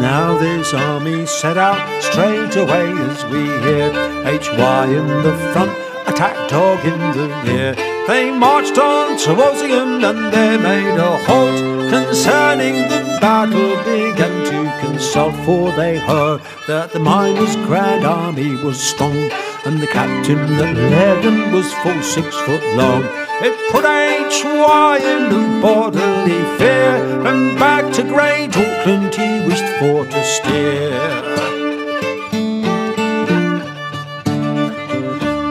Now 0.00 0.38
this 0.38 0.72
army 0.72 1.26
set 1.26 1.58
out 1.58 2.02
straight 2.02 2.56
away 2.56 2.90
as 3.10 3.22
we 3.26 3.44
hear 3.44 3.92
H.Y. 4.24 4.86
in 4.86 5.06
the 5.22 5.36
front, 5.52 5.72
attack 6.08 6.48
dog 6.48 6.82
in 6.82 6.98
the 7.16 7.28
rear. 7.44 7.74
They 8.06 8.30
marched 8.30 8.78
on 8.78 9.18
to 9.18 9.34
Wolsingham 9.34 10.02
and 10.02 10.32
they 10.32 10.56
made 10.56 10.96
a 10.96 11.18
halt 11.26 11.58
concerning 11.90 12.88
the 12.88 13.18
battle 13.20 13.76
began 13.84 14.36
to 14.50 14.86
consult 14.86 15.34
for 15.44 15.70
they 15.72 15.98
heard 15.98 16.40
that 16.66 16.92
the 16.92 17.00
miners' 17.00 17.56
grand 17.66 18.06
army 18.06 18.56
was 18.64 18.80
strong 18.80 19.30
and 19.66 19.78
the 19.78 19.86
captain 19.88 20.56
that 20.56 20.74
led 20.74 21.22
them 21.22 21.52
was 21.52 21.70
full 21.82 22.02
six 22.02 22.34
foot 22.34 22.64
long. 22.76 23.27
It 23.40 23.54
put 23.70 23.84
H.Y. 23.84 24.98
in 24.98 25.28
the 25.30 25.60
bodily 25.62 26.58
fear 26.58 27.26
and 27.26 27.58
back 27.58 27.92
to 27.94 28.02
Great 28.02 28.56
Auckland 28.56 29.14
he 29.14 29.46
wished 29.46 29.68
for 29.78 30.04
to 30.06 30.24
steer. 30.24 31.38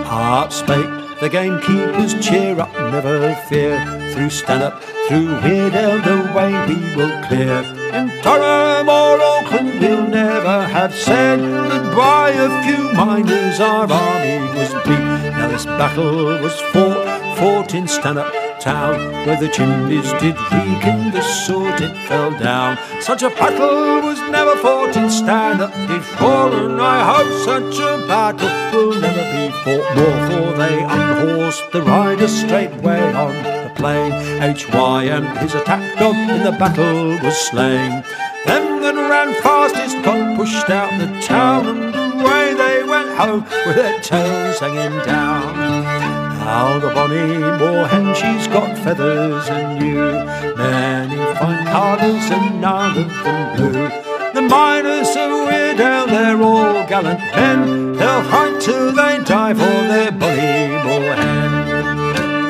Up 0.06 0.52
spake 0.52 0.98
the 1.20 1.30
gamekeepers, 1.30 2.14
cheer 2.26 2.60
up, 2.60 2.74
never 2.92 3.34
fear. 3.50 3.80
Through 4.14 4.30
Stanhope, 4.30 4.82
through 5.08 5.28
Weardale, 5.42 6.04
the 6.04 6.34
way 6.36 6.52
we 6.68 6.96
will 6.96 7.24
clear. 7.26 7.64
In 7.94 8.10
Durham 8.22 8.88
or 8.88 9.20
Auckland, 9.20 9.80
we'll 9.80 10.08
never 10.08 10.64
have 10.64 10.94
said 10.94 11.40
that 11.40 11.96
by 11.96 12.30
a 12.32 12.50
few 12.64 12.94
miners 12.94 13.60
our 13.60 13.92
army 13.92 14.40
was 14.56 14.74
beat. 14.86 15.32
Now 15.38 15.48
this 15.48 15.66
battle 15.66 16.26
was 16.42 16.60
fought, 16.72 17.27
fought 17.38 17.76
in 17.76 17.88
Stanhope 17.88 18.60
town, 18.60 18.98
where 19.26 19.40
the 19.40 19.48
chimneys 19.48 20.12
did 20.14 20.36
reek 20.52 20.84
and 20.86 21.14
the 21.14 21.22
sword 21.22 21.80
it 21.80 21.96
fell 22.08 22.32
down. 22.32 22.78
Such 23.00 23.22
a 23.22 23.30
battle 23.30 24.02
was 24.02 24.20
never 24.32 24.56
fought 24.58 24.98
in 24.98 25.08
Stanhope 25.10 25.88
before, 25.88 26.52
and 26.66 26.82
I 26.82 26.98
hope 27.12 27.32
such 27.46 27.80
a 27.80 28.08
battle 28.08 28.50
will 28.74 29.00
never 29.00 29.26
be 29.36 29.52
fought 29.64 29.90
more, 29.98 30.20
for 30.30 30.58
they 30.58 30.82
unhorsed 30.82 31.72
the 31.72 31.84
riders 31.84 32.36
straightway 32.36 33.14
on 33.14 33.34
the 33.36 33.72
plain. 33.76 34.12
H.Y. 34.42 35.04
and 35.04 35.38
his 35.38 35.54
attack 35.54 36.00
dog 36.00 36.16
in 36.16 36.44
the 36.44 36.54
battle 36.54 37.20
was 37.24 37.38
slain. 37.38 38.04
Them 38.48 38.82
that 38.82 38.96
ran 38.96 39.40
fastest 39.44 40.04
got 40.04 40.38
pushed 40.38 40.70
out 40.72 40.92
the 41.00 41.22
town, 41.22 41.68
and 41.68 41.96
away 42.20 42.56
they 42.56 42.84
went 42.84 43.10
home 43.16 43.44
with 43.66 43.76
their 43.76 44.00
tails 44.02 44.60
hanging 44.60 44.98
down. 45.06 45.77
Now 46.48 46.80
the 46.80 46.88
bonny 46.96 47.36
moorhen, 47.60 48.16
she's 48.16 48.48
got 48.48 48.78
feathers 48.78 49.50
and 49.50 49.80
new, 49.80 50.14
many 50.56 51.18
fine 51.36 51.66
colours 51.66 52.32
and 52.32 52.62
none 52.62 52.98
of 52.98 53.10
them 53.26 53.58
blue. 53.58 53.90
The 54.34 54.44
miners 54.44 55.10
of 55.10 55.30
Weardale, 55.46 56.08
they're 56.08 56.42
all 56.42 56.88
gallant 56.88 57.20
men, 57.36 57.92
they'll 57.98 58.24
fight 58.32 58.62
till 58.62 58.94
they 58.94 59.22
die 59.26 59.54
for 59.56 59.78
their 59.92 60.12
bonny 60.14 60.78
moorhen. 60.86 62.47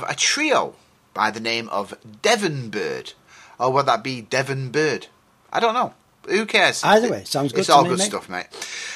Have 0.00 0.10
a 0.10 0.14
trio 0.14 0.74
by 1.14 1.30
the 1.30 1.40
name 1.40 1.68
of 1.68 1.94
Devon 2.22 2.70
Bird. 2.70 3.12
Or 3.58 3.72
would 3.72 3.86
that 3.86 4.02
be 4.02 4.22
Devon 4.22 4.70
Bird? 4.70 5.06
I 5.52 5.60
don't 5.60 5.74
know. 5.74 5.94
Who 6.28 6.46
cares? 6.46 6.84
Either 6.84 7.10
way, 7.10 7.24
sounds 7.24 7.52
good 7.52 7.60
It's 7.60 7.68
to 7.68 7.74
all 7.74 7.82
me, 7.82 7.90
good 7.90 7.98
mate. 7.98 8.04
stuff, 8.04 8.28
mate. 8.28 8.46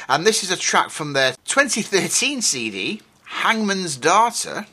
And 0.08 0.26
this 0.26 0.42
is 0.42 0.50
a 0.50 0.56
track 0.56 0.90
from 0.90 1.14
their 1.14 1.34
2013 1.46 2.42
CD, 2.42 3.00
Hangman's 3.24 3.96
Daughter. 3.96 4.66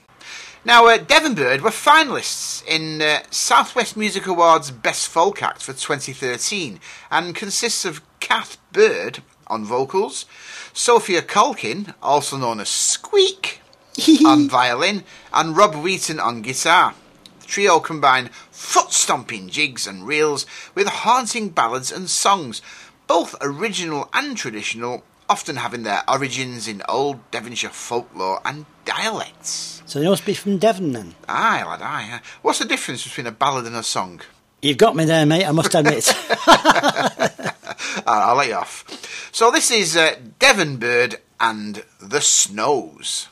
Now, 0.64 0.86
uh, 0.88 0.98
Devon 0.98 1.34
Bird 1.34 1.62
were 1.62 1.72
finalists 1.72 2.64
in 2.68 3.02
uh, 3.02 3.22
Southwest 3.32 3.98
Music 3.98 4.28
Awards 4.28 4.70
Best 4.70 5.08
Folk 5.08 5.42
Act 5.42 5.64
for 5.64 5.74
2013 5.74 6.80
and 7.10 7.36
consists 7.36 7.84
of 7.84 8.02
Kath 8.20 8.58
Bird 8.72 9.24
on 9.48 9.66
vocals, 9.66 10.26
Sophia 10.72 11.22
Culkin, 11.22 11.96
also 12.02 12.38
known 12.38 12.60
as 12.60 12.70
Squeak, 12.70 13.61
on 14.26 14.50
violin, 14.50 15.04
and 15.34 15.56
Rob 15.56 15.76
Wheaton 15.76 16.20
on 16.20 16.42
guitar. 16.42 16.96
The 17.42 17.48
trio 17.48 17.80
combine 17.80 18.30
foot 18.52 18.94
stomping 18.94 19.50
jigs 19.50 19.88
and 19.88 20.08
reels 20.08 20.46
with 20.76 20.88
haunting 20.88 21.50
ballads 21.50 21.92
and 21.92 22.10
songs, 22.10 22.62
both 23.08 23.36
original 23.42 24.10
and 24.14 24.38
traditional, 24.38 25.04
often 25.28 25.58
having 25.58 25.84
their 25.84 26.04
origins 26.10 26.68
in 26.68 26.82
old 26.88 27.20
Devonshire 27.32 27.70
folklore 27.70 28.42
and 28.46 28.66
dialects. 28.86 29.82
So 29.86 30.00
they 30.00 30.08
must 30.08 30.26
be 30.26 30.34
from 30.34 30.58
Devon 30.58 30.94
then. 30.94 31.16
Aye, 31.28 31.64
lad, 31.64 31.82
aye. 31.82 32.10
aye. 32.14 32.22
What's 32.42 32.60
the 32.60 32.66
difference 32.66 33.04
between 33.04 33.28
a 33.28 33.32
ballad 33.32 33.66
and 33.66 33.76
a 33.76 33.84
song? 33.84 34.22
You've 34.62 34.78
got 34.78 34.96
me 34.96 35.06
there, 35.06 35.26
mate, 35.26 35.46
I 35.46 35.52
must 35.52 35.74
admit. 35.74 36.14
I'll 38.08 38.36
let 38.36 38.48
you 38.48 38.56
off. 38.56 39.30
So 39.32 39.50
this 39.52 39.72
is 39.72 39.98
uh, 39.98 40.16
Devon 40.40 40.78
Bird 40.78 41.18
and 41.40 41.84
the 42.00 42.22
Snows. 42.22 43.28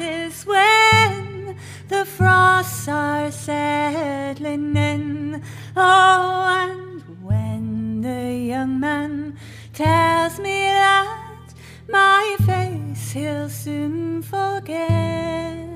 Fastest 0.00 0.46
when 0.46 1.56
the 1.88 2.04
frosts 2.04 2.88
are 2.88 3.30
settling 3.30 4.76
in. 4.76 5.42
Oh, 5.76 6.46
and 6.48 7.02
when 7.22 8.00
the 8.00 8.34
young 8.34 8.80
man 8.80 9.36
tells 9.72 10.38
me 10.38 10.68
that 10.68 11.54
my 11.88 12.36
face 12.46 13.12
he'll 13.12 13.48
soon 13.48 14.22
forget. 14.22 15.68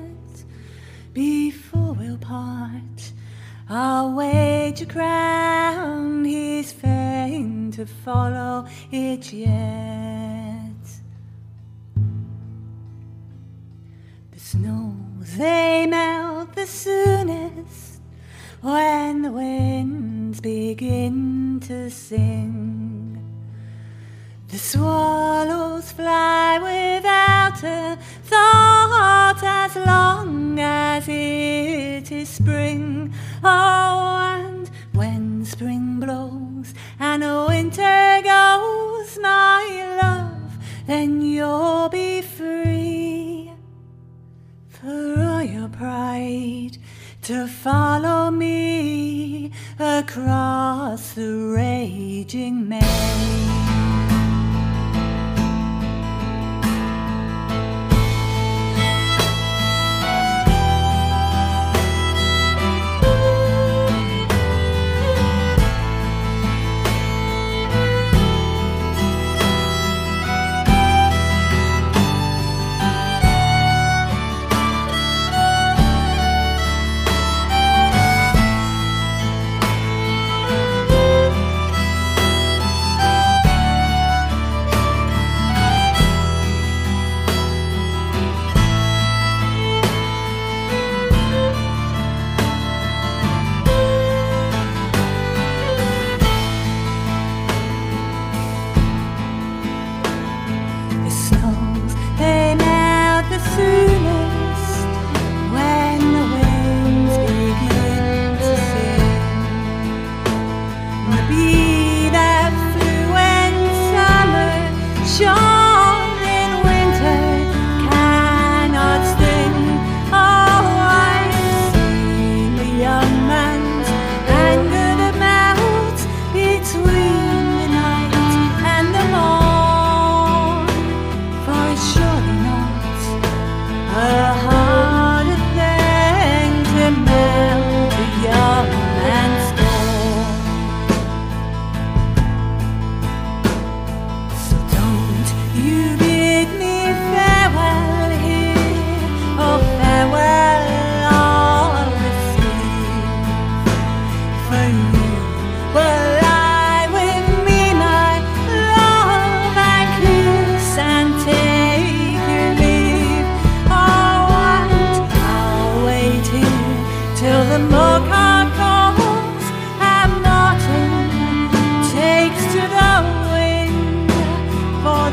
Before 1.13 1.93
we'll 1.93 2.17
part, 2.17 3.13
I'll 3.69 4.13
wager 4.13 4.85
crown 4.85 6.25
he's 6.25 6.71
fain 6.71 7.71
to 7.71 7.85
follow 7.85 8.67
it 8.91 9.31
yet. 9.31 9.94
Follow 47.65 48.29
me 48.29 49.51
across 49.79 51.13
the 51.13 51.51
raging 51.57 52.69
main. 52.69 53.44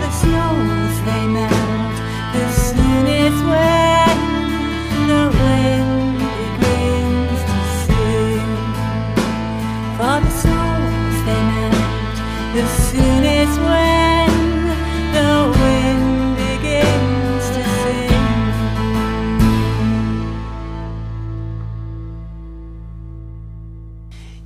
The 0.02 0.10
they 1.04 1.26
melt 1.28 1.61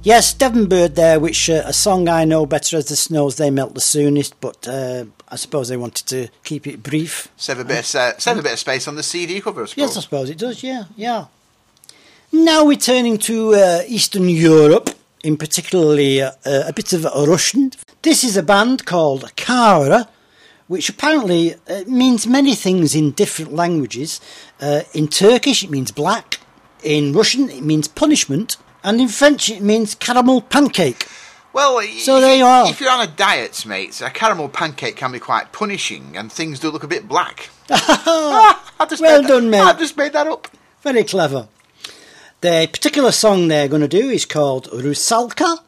Yes, 0.07 0.33
Devon 0.33 0.69
Bird 0.69 0.95
there, 0.95 1.19
which 1.19 1.51
uh, 1.51 1.65
a 1.67 1.73
song 1.73 2.09
I 2.09 2.25
know 2.25 2.47
better 2.47 2.77
as 2.77 2.87
the 2.87 2.95
snows 2.95 3.35
they 3.35 3.51
melt 3.51 3.75
the 3.75 3.81
soonest, 3.81 4.41
but 4.41 4.69
uh, 4.69 5.07
I 5.29 5.35
suppose 5.35 5.67
they 5.67 5.77
wanted 5.77 6.07
to 6.07 6.29
keep 6.45 6.69
it 6.69 6.81
brief. 6.81 7.27
Save 7.37 7.59
a 7.59 7.65
bit, 7.65 7.81
of, 7.81 7.87
sa- 7.87 8.13
save 8.17 8.39
a 8.39 8.43
bit 8.43 8.53
of 8.53 8.59
space 8.61 8.87
on 8.87 8.95
the 8.95 9.03
CD 9.03 9.41
cover, 9.41 9.65
I 9.65 9.67
suppose. 9.67 9.77
Yes, 9.77 9.97
I 9.97 10.01
suppose 10.03 10.31
it 10.31 10.39
does, 10.39 10.63
yeah, 10.63 10.85
yeah. 10.95 11.25
Now 12.31 12.65
we're 12.65 12.77
turning 12.77 13.19
to 13.19 13.55
uh, 13.55 13.83
Eastern 13.89 14.29
Europe, 14.29 14.91
in 15.25 15.37
particularly 15.37 16.23
uh, 16.23 16.31
uh, 16.47 16.63
a 16.69 16.73
bit 16.73 16.93
of 16.93 17.03
Russian. 17.03 17.73
This 18.03 18.23
is 18.23 18.37
a 18.37 18.45
band 18.45 18.87
called 18.87 19.35
Kara, 19.35 20.09
which 20.69 20.89
apparently 20.89 21.57
uh, 21.69 21.83
means 21.89 22.29
many 22.29 22.55
things 22.55 22.95
in 22.95 23.11
different 23.11 23.55
languages. 23.55 24.21
Uh, 24.61 24.83
in 24.95 25.09
Turkish, 25.09 25.65
it 25.65 25.71
means 25.71 25.91
black. 25.91 26.39
In 26.85 27.13
Russian, 27.13 27.51
it 27.51 27.65
means 27.65 27.89
punishment. 27.89 28.57
And 28.87 29.01
in 29.01 29.09
French, 29.09 29.51
it 29.51 29.63
means 29.63 29.97
caramel 29.97 30.43
pancake. 30.43 31.09
Well, 31.53 31.83
So 31.99 32.21
there 32.21 32.37
you 32.37 32.45
are. 32.45 32.69
If 32.69 32.81
you're 32.81 32.91
on 32.91 33.01
a 33.01 33.11
diet, 33.11 33.67
mate, 33.67 34.01
a 34.01 34.11
caramel 34.11 34.49
pancake 34.49 34.95
can 34.95 35.11
be 35.11 35.19
quite 35.19 35.51
punishing, 35.51 36.17
and 36.17 36.31
things 36.31 36.61
do 36.61 36.71
look 36.71 36.85
a 36.85 36.87
bit 36.87 37.09
black. 37.09 37.51
Ah, 37.69 38.73
I 38.79 38.87
just 38.87 39.03
Well 39.03 39.23
done, 39.23 39.51
that, 39.51 39.51
mate. 39.51 39.61
I 39.61 39.73
just 39.73 39.97
made 39.97 40.13
that 40.13 40.29
up. 40.29 40.47
Very 40.83 41.03
clever. 41.03 41.49
The 42.43 42.69
particular 42.73 43.11
song 43.11 43.49
they're 43.49 43.67
going 43.67 43.83
to 43.83 43.89
do 43.89 44.09
is 44.09 44.25
called 44.25 44.69
Rusalka. 44.71 45.59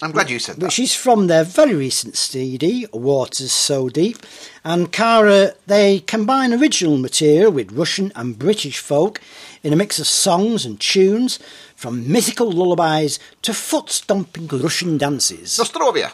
I'm 0.00 0.10
glad 0.10 0.30
you 0.30 0.38
said 0.40 0.56
that. 0.56 0.64
which 0.64 0.78
is 0.80 0.94
from 0.96 1.28
their 1.28 1.44
very 1.44 1.74
recent 1.74 2.16
CD, 2.16 2.86
Waters 2.92 3.52
So 3.52 3.88
Deep. 3.88 4.18
And 4.64 4.90
Kara, 4.90 5.52
they 5.66 6.00
combine 6.00 6.52
original 6.52 6.96
material 6.98 7.52
with 7.52 7.70
Russian 7.72 8.10
and 8.16 8.36
British 8.38 8.78
folk 8.78 9.20
in 9.62 9.72
a 9.72 9.76
mix 9.76 10.00
of 10.00 10.08
songs 10.08 10.64
and 10.64 10.80
tunes, 10.80 11.38
from 11.82 12.10
mythical 12.10 12.48
lullabies 12.48 13.18
to 13.42 13.52
foot 13.52 13.90
stomping 13.90 14.46
Russian 14.46 14.96
dances. 14.98 15.58
Nostrovia. 15.58 16.12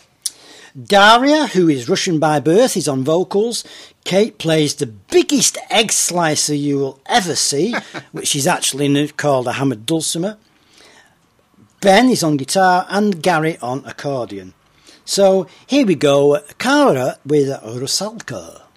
Daria, 0.75 1.47
who 1.49 1.69
is 1.69 1.91
Russian 1.91 2.19
by 2.19 2.41
birth, 2.41 2.75
is 2.75 2.89
on 2.89 3.05
vocals. 3.05 3.65
Kate 4.05 4.39
plays 4.39 4.75
the 4.75 4.87
biggest 4.87 5.59
egg 5.69 5.93
slicer 5.93 6.55
you 6.55 6.79
will 6.79 7.01
ever 7.05 7.37
see, 7.37 7.75
which 8.13 8.35
is 8.35 8.47
actually 8.47 9.09
called 9.09 9.47
a 9.47 9.53
hammered 9.53 9.85
dulcimer. 9.85 10.39
Ben 11.83 12.09
is 12.09 12.23
on 12.23 12.39
guitar 12.39 12.87
and 12.89 13.23
Gary 13.23 13.59
on 13.61 13.85
accordion. 13.85 14.55
So 15.05 15.47
here 15.67 15.85
we 15.85 15.97
go, 15.97 16.41
Kara 16.59 17.19
with 17.27 17.49
Rusalka. 17.63 18.68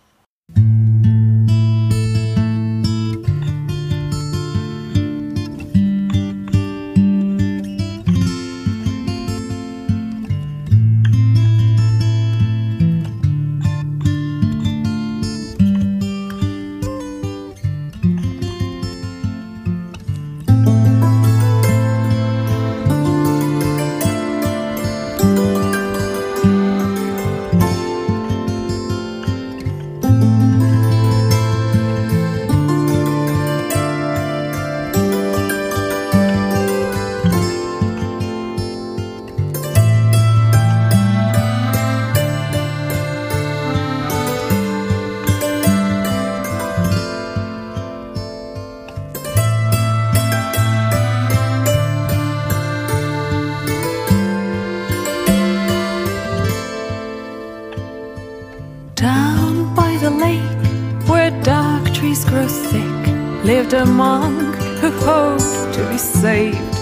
Monk 63.91 64.56
who 64.80 64.89
hoped 64.91 65.73
to 65.75 65.88
be 65.89 65.97
saved. 65.97 66.75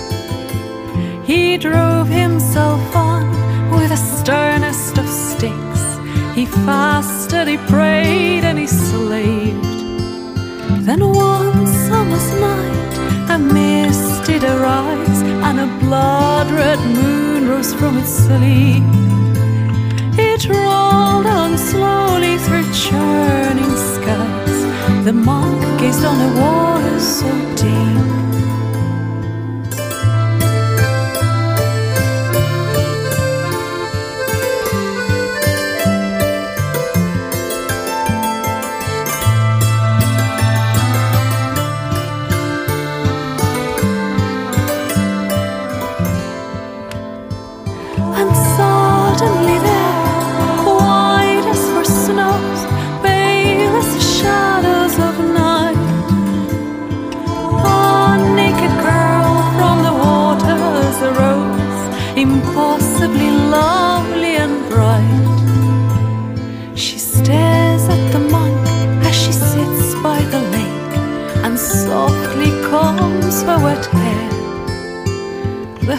He 1.25 1.57
drove 1.57 2.07
himself 2.07 2.95
on 2.95 3.23
with 3.71 3.89
the 3.89 3.95
sternest 3.95 4.97
of 4.97 5.07
sticks. 5.07 5.83
He 6.35 6.45
fasted, 6.45 7.47
he 7.47 7.57
prayed, 7.57 8.43
and 8.43 8.57
he 8.57 8.67
slaved. 8.67 9.65
Then 10.85 11.01
one 11.01 11.67
summer's 11.67 12.31
night, 12.39 12.93
a 13.29 13.37
mist 13.37 14.25
did 14.25 14.43
arise, 14.43 15.21
and 15.47 15.59
a 15.59 15.67
blood 15.83 16.49
red 16.51 16.79
moon 16.97 17.49
rose 17.49 17.73
from 17.73 17.97
its 17.97 18.13
sleep. 18.25 18.83
It 20.17 20.47
rolled 20.47 21.25
on 21.25 21.57
slowly 21.57 22.37
through 22.37 22.71
churning. 22.73 23.59
The 25.03 25.13
monk 25.13 25.61
gazed 25.79 26.03
on 26.03 26.17
the 26.19 26.41
water 26.41 26.99
so 26.99 27.55
deep. 27.55 28.18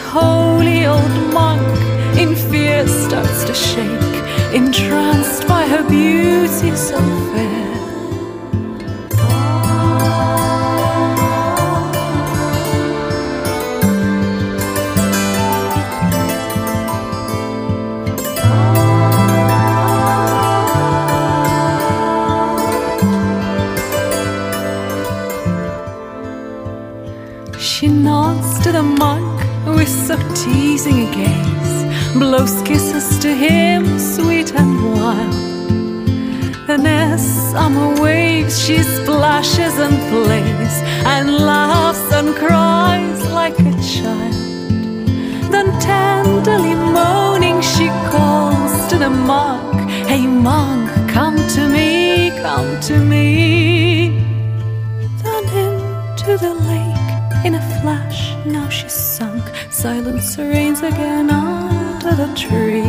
Holy 0.00 0.86
old 0.86 1.32
monk 1.32 1.62
in 2.18 2.34
fear 2.34 2.86
starts 2.86 3.44
to 3.44 3.54
shake, 3.54 4.54
entranced 4.54 5.46
by 5.46 5.66
her 5.66 5.82
beauty 5.88 6.74
so 6.76 6.98
fair. 7.32 7.69
Blows 32.20 32.62
kisses 32.62 33.18
to 33.18 33.34
him, 33.34 33.98
sweet 33.98 34.52
and 34.54 34.72
wild. 34.94 35.34
And 36.72 36.86
as 36.86 37.22
summer 37.50 38.00
waves, 38.00 38.54
she 38.64 38.78
splashes 38.82 39.78
and 39.78 39.96
plays, 40.10 40.74
and 41.14 41.26
laughs 41.50 42.06
and 42.12 42.28
cries 42.36 43.20
like 43.32 43.58
a 43.58 43.74
child. 43.92 44.34
Then 45.52 45.68
tenderly 45.80 46.74
moaning, 46.74 47.60
she 47.62 47.88
calls 48.12 48.74
to 48.90 48.96
the 48.98 49.10
monk, 49.10 49.74
Hey 50.10 50.26
monk, 50.26 50.86
come 51.10 51.38
to 51.56 51.62
me, 51.76 52.30
come 52.42 52.70
to 52.88 52.96
me. 53.12 53.28
Then 55.22 55.44
into 55.64 56.32
the 56.44 56.54
lake 56.70 57.46
in 57.46 57.54
a 57.54 57.64
flash, 57.80 58.20
now 58.44 58.68
she's. 58.68 58.99
Silence 59.80 60.36
reigns 60.36 60.82
again 60.82 61.30
under 61.30 62.14
the 62.14 62.30
trees. 62.36 62.84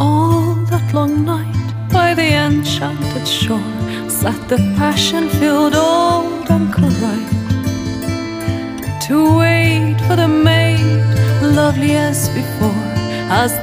All 0.00 0.54
that 0.70 0.94
long 0.94 1.26
night 1.26 1.90
by 1.92 2.14
the 2.14 2.22
enchanted 2.22 3.28
shore 3.28 3.60
sat 4.08 4.48
the 4.48 4.56
passion 4.78 5.23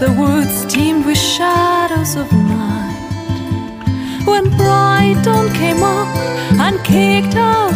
the 0.02 0.12
woods 0.14 0.66
teemed 0.66 1.06
with 1.06 1.16
shadows 1.16 2.16
of 2.16 2.32
night. 2.34 3.84
When 4.26 4.50
bright 4.58 5.22
dawn 5.24 5.54
came 5.54 5.84
up 5.84 6.08
and 6.60 6.84
kicked 6.84 7.36
out 7.36 7.71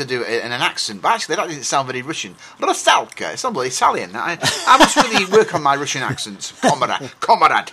to 0.00 0.06
do 0.06 0.22
it 0.22 0.44
in 0.44 0.52
an 0.52 0.60
accent, 0.60 1.02
but 1.02 1.12
actually 1.12 1.36
that 1.36 1.48
didn't 1.48 1.64
sound 1.64 1.86
very 1.88 2.02
Russian. 2.02 2.34
Rusalka. 2.58 3.34
It 3.34 3.38
sounded 3.38 3.60
Italian. 3.60 4.10
I, 4.14 4.38
I 4.66 4.78
must 4.78 4.96
really 4.96 5.24
work 5.30 5.54
on 5.54 5.62
my 5.62 5.76
Russian 5.76 6.02
accents, 6.02 6.52
comrade. 6.60 7.12
comrade. 7.20 7.70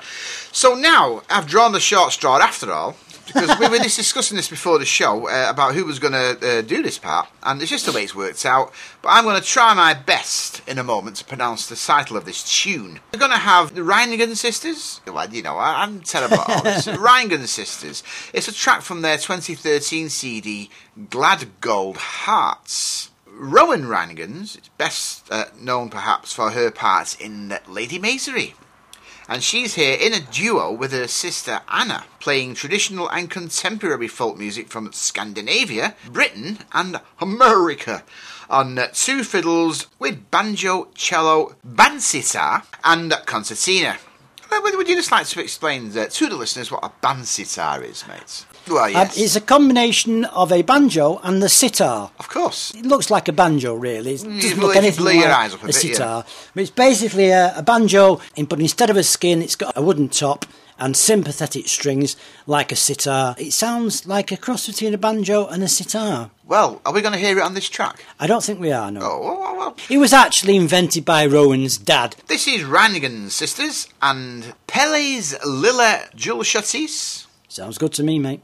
So 0.52 0.76
now 0.76 1.22
I've 1.30 1.48
drawn 1.48 1.72
the 1.72 1.80
short 1.80 2.12
straw 2.13 2.38
after 2.38 2.72
all. 2.72 2.96
Because 3.28 3.60
we 3.60 3.68
were 3.68 3.78
just 3.78 3.98
discussing 3.98 4.38
this 4.38 4.48
before 4.50 4.80
the 4.80 4.86
show 4.86 5.28
uh, 5.28 5.48
about 5.50 5.76
who 5.76 5.86
was 5.86 6.00
going 6.00 6.13
to 6.13 6.60
uh, 6.60 6.62
do 6.62 6.82
this 6.82 6.98
part, 6.98 7.28
and 7.44 7.62
it's 7.62 7.70
just 7.70 7.86
the 7.86 7.92
way 7.92 8.04
it's 8.04 8.16
worked 8.16 8.46
out. 8.46 8.74
But 9.02 9.10
I'm 9.10 9.24
going 9.24 9.40
to 9.40 9.46
try 9.46 9.74
my 9.74 9.94
best 9.94 10.62
in 10.68 10.78
a 10.78 10.84
moment 10.84 11.18
to 11.18 11.26
pronounce 11.26 11.68
the 11.68 11.76
title 11.76 12.18
of 12.18 12.26
this 12.26 12.44
tune. 12.44 13.00
We're 13.13 13.20
going 13.20 13.32
to 13.32 13.38
have 13.38 13.76
the 13.76 13.84
Rheingans 13.84 14.40
Sisters. 14.40 15.02
Well, 15.06 15.30
you 15.30 15.44
know, 15.44 15.58
I, 15.58 15.84
I'm 15.84 16.02
terrible 16.02 16.40
at 16.40 16.50
all 16.50 16.63
this. 16.63 16.88
Rheingans 16.98 17.52
Sisters. 17.52 18.04
It's 18.34 18.48
a 18.48 18.54
track 18.54 18.82
from 18.82 19.02
their 19.02 19.18
2013 19.18 20.10
CD, 20.10 20.70
Glad 21.10 21.48
Gold 21.62 21.98
Hearts. 21.98 23.12
Rowan 23.40 23.88
Rheingans 23.88 24.56
is 24.56 24.70
best 24.78 25.32
uh, 25.32 25.46
known 25.60 25.90
perhaps 25.90 26.34
for 26.34 26.52
her 26.52 26.72
parts 26.72 27.16
in 27.16 27.58
Lady 27.68 28.00
Maisery. 28.00 28.56
And 29.30 29.44
she's 29.44 29.76
here 29.76 29.98
in 30.00 30.13
a 30.13 30.22
duo 30.22 30.72
with 30.72 30.92
her 30.92 31.08
sister 31.08 31.62
Anna, 31.70 32.06
playing 32.28 32.54
traditional 32.54 33.10
and 33.12 33.32
contemporary 33.32 34.10
folk 34.10 34.38
music 34.38 34.68
from 34.68 34.92
Scandinavia, 34.92 35.96
Britain, 36.12 36.58
and 36.74 37.00
America 37.22 38.04
on 38.50 38.78
two 38.92 39.24
fiddles 39.24 39.88
with 39.98 40.30
banjo, 40.30 40.90
cello, 40.94 41.56
bandzitar, 41.66 42.66
and 42.84 43.13
concertina. 43.26 43.96
Would 44.52 44.90
you 44.90 44.98
just 44.98 45.10
like 45.10 45.26
to 45.28 45.42
explain 45.42 45.98
uh, 45.98 46.08
to 46.08 46.28
the 46.28 46.36
listeners 46.36 46.70
what 46.70 46.84
a 46.84 46.90
bandzitar 47.02 47.82
is, 47.90 48.06
mate? 48.10 48.46
Well, 48.67 48.84
Uh, 48.84 48.88
yes. 48.88 49.17
it's 49.17 49.36
a 49.36 49.41
combination 49.41 50.25
of 50.25 50.51
a 50.51 50.62
banjo 50.62 51.19
and 51.23 51.41
the 51.41 51.49
sitar. 51.49 52.12
of 52.19 52.27
course. 52.30 52.71
It 52.75 52.86
looks 52.86 53.10
like 53.10 53.27
a 53.27 53.34
banjo, 53.34 53.73
really. 53.73 54.13
It 54.15 54.21
Mm, 54.21 54.41
doesn't 54.41 54.51
if 54.51 54.58
look 54.58 54.73
you 54.75 54.82
anything 54.82 55.03
blur 55.03 55.12
like 55.13 55.19
your 55.23 55.32
eyes 55.34 55.53
up 55.53 55.62
a 55.62 55.63
a 55.63 55.67
bit, 55.67 55.84
yeah. 55.84 55.91
sitar. 55.93 56.25
But 56.53 56.62
it's 56.62 56.71
basically 56.71 57.30
a, 57.30 57.53
a 57.58 57.62
banjo, 57.63 58.19
in- 58.36 58.45
but 58.45 58.60
instead 58.60 58.89
of 58.89 58.97
a 58.97 59.03
skin, 59.03 59.41
it's 59.41 59.56
got 59.56 59.77
a 59.77 59.82
wooden 59.82 60.10
top 60.10 60.45
and 60.80 60.95
sympathetic 60.95 61.67
strings 61.67 62.15
like 62.45 62.71
a 62.71 62.75
sitar. 62.75 63.34
It 63.39 63.51
sounds 63.51 64.06
like 64.06 64.32
a 64.32 64.38
cross 64.38 64.67
between 64.67 64.93
a 64.93 64.97
banjo 64.97 65.47
and 65.47 65.63
a 65.63 65.67
sitar. 65.67 66.30
Well, 66.45 66.82
are 66.86 66.93
we 66.93 67.01
going 67.01 67.13
to 67.13 67.19
hear 67.19 67.38
it 67.39 67.41
on 67.41 67.56
this 67.56 67.67
track? 67.67 68.06
I 68.19 68.27
don't 68.27 68.43
think 68.43 68.60
we 68.60 68.71
are, 68.71 68.91
no. 68.91 68.99
Oh, 69.01 69.19
well, 69.41 69.56
well. 69.58 69.75
It 69.89 69.97
was 69.97 70.13
actually 70.13 70.56
invented 70.56 71.03
by 71.03 71.25
Rowan's 71.25 71.77
dad. 71.80 72.15
This 72.27 72.47
is 72.47 72.63
Rheingans 72.63 73.32
Sisters 73.34 73.88
and 74.03 74.53
Pele's 74.67 75.34
Lila 75.43 76.01
Julshatis. 76.15 77.25
Sounds 77.47 77.77
good 77.80 77.93
to 77.93 78.03
me, 78.03 78.19
mate. 78.19 78.41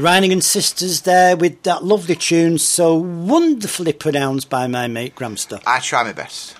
The 0.00 0.06
Rheingans 0.06 0.46
Sisters 0.46 1.02
there 1.02 1.36
with 1.36 1.62
that 1.64 1.84
lovely 1.84 2.16
tune 2.16 2.56
so 2.56 2.94
wonderfully 2.94 3.92
pronounced 3.92 4.48
by 4.48 4.66
my 4.66 4.86
mate 4.86 5.14
Gramster. 5.14 5.60
I 5.66 5.78
try 5.80 6.02
my 6.04 6.14
best. 6.14 6.56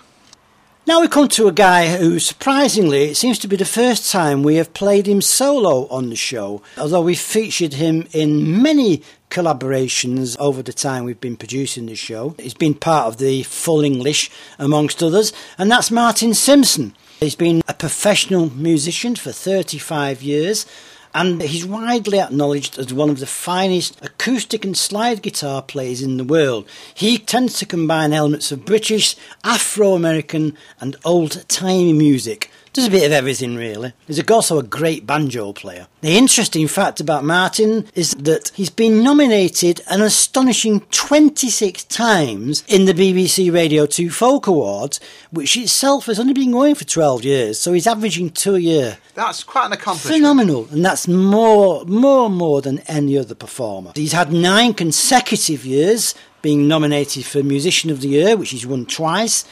Now 0.86 1.00
we 1.00 1.08
come 1.08 1.26
to 1.28 1.48
a 1.48 1.52
guy 1.52 1.96
who, 1.96 2.18
surprisingly, 2.18 3.04
it 3.04 3.14
seems 3.14 3.38
to 3.38 3.48
be 3.48 3.56
the 3.56 3.64
first 3.64 4.12
time 4.12 4.42
we 4.42 4.56
have 4.56 4.74
played 4.74 5.08
him 5.08 5.22
solo 5.22 5.88
on 5.88 6.10
the 6.10 6.16
show, 6.16 6.60
although 6.76 7.00
we've 7.00 7.18
featured 7.18 7.72
him 7.72 8.06
in 8.12 8.60
many 8.60 9.02
collaborations 9.30 10.36
over 10.38 10.62
the 10.62 10.74
time 10.74 11.04
we've 11.04 11.18
been 11.18 11.38
producing 11.38 11.86
the 11.86 11.94
show. 11.94 12.34
He's 12.38 12.52
been 12.52 12.74
part 12.74 13.06
of 13.06 13.16
the 13.16 13.44
Full 13.44 13.82
English, 13.82 14.30
amongst 14.58 15.02
others, 15.02 15.32
and 15.56 15.70
that's 15.70 15.90
Martin 15.90 16.34
Simpson. 16.34 16.94
He's 17.20 17.36
been 17.36 17.62
a 17.66 17.72
professional 17.72 18.50
musician 18.50 19.16
for 19.16 19.32
35 19.32 20.22
years 20.22 20.66
and 21.14 21.42
he's 21.42 21.66
widely 21.66 22.20
acknowledged 22.20 22.78
as 22.78 22.92
one 22.92 23.10
of 23.10 23.18
the 23.18 23.26
finest 23.26 24.02
acoustic 24.04 24.64
and 24.64 24.76
slide 24.76 25.22
guitar 25.22 25.62
players 25.62 26.02
in 26.02 26.16
the 26.16 26.24
world. 26.24 26.68
He 26.94 27.18
tends 27.18 27.58
to 27.58 27.66
combine 27.66 28.12
elements 28.12 28.52
of 28.52 28.64
British, 28.64 29.16
Afro 29.44 29.94
American, 29.94 30.56
and 30.80 30.96
old 31.04 31.48
timey 31.48 31.92
music. 31.92 32.50
Does 32.72 32.86
a 32.86 32.90
bit 32.90 33.04
of 33.04 33.10
everything, 33.10 33.56
really. 33.56 33.92
He's 34.06 34.22
also 34.30 34.58
a 34.58 34.62
great 34.62 35.04
banjo 35.04 35.52
player. 35.52 35.88
The 36.02 36.16
interesting 36.16 36.68
fact 36.68 37.00
about 37.00 37.24
Martin 37.24 37.86
is 37.96 38.12
that 38.12 38.52
he's 38.54 38.70
been 38.70 39.02
nominated 39.02 39.80
an 39.90 40.00
astonishing 40.00 40.82
26 40.92 41.82
times 41.84 42.62
in 42.68 42.84
the 42.84 42.94
BBC 42.94 43.52
Radio 43.52 43.86
2 43.86 44.08
Folk 44.08 44.46
Awards, 44.46 45.00
which 45.32 45.56
itself 45.56 46.06
has 46.06 46.20
only 46.20 46.32
been 46.32 46.52
going 46.52 46.76
for 46.76 46.84
12 46.84 47.24
years, 47.24 47.58
so 47.58 47.72
he's 47.72 47.88
averaging 47.88 48.30
two 48.30 48.54
a 48.54 48.60
year. 48.60 48.98
That's 49.16 49.42
quite 49.42 49.66
an 49.66 49.72
accomplishment. 49.72 50.16
Phenomenal, 50.16 50.68
and 50.70 50.84
that's 50.84 51.08
more, 51.08 51.84
more, 51.86 52.30
more 52.30 52.62
than 52.62 52.78
any 52.86 53.18
other 53.18 53.34
performer. 53.34 53.90
He's 53.96 54.12
had 54.12 54.32
nine 54.32 54.74
consecutive 54.74 55.66
years 55.66 56.14
being 56.40 56.68
nominated 56.68 57.24
for 57.24 57.42
Musician 57.42 57.90
of 57.90 58.00
the 58.00 58.08
Year, 58.08 58.36
which 58.36 58.50
he's 58.50 58.66
won 58.66 58.86
twice. 58.86 59.44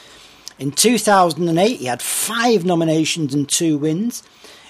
In 0.58 0.72
2008, 0.72 1.76
he 1.76 1.86
had 1.86 2.02
five 2.02 2.64
nominations 2.64 3.32
and 3.32 3.48
two 3.48 3.78
wins. 3.78 4.24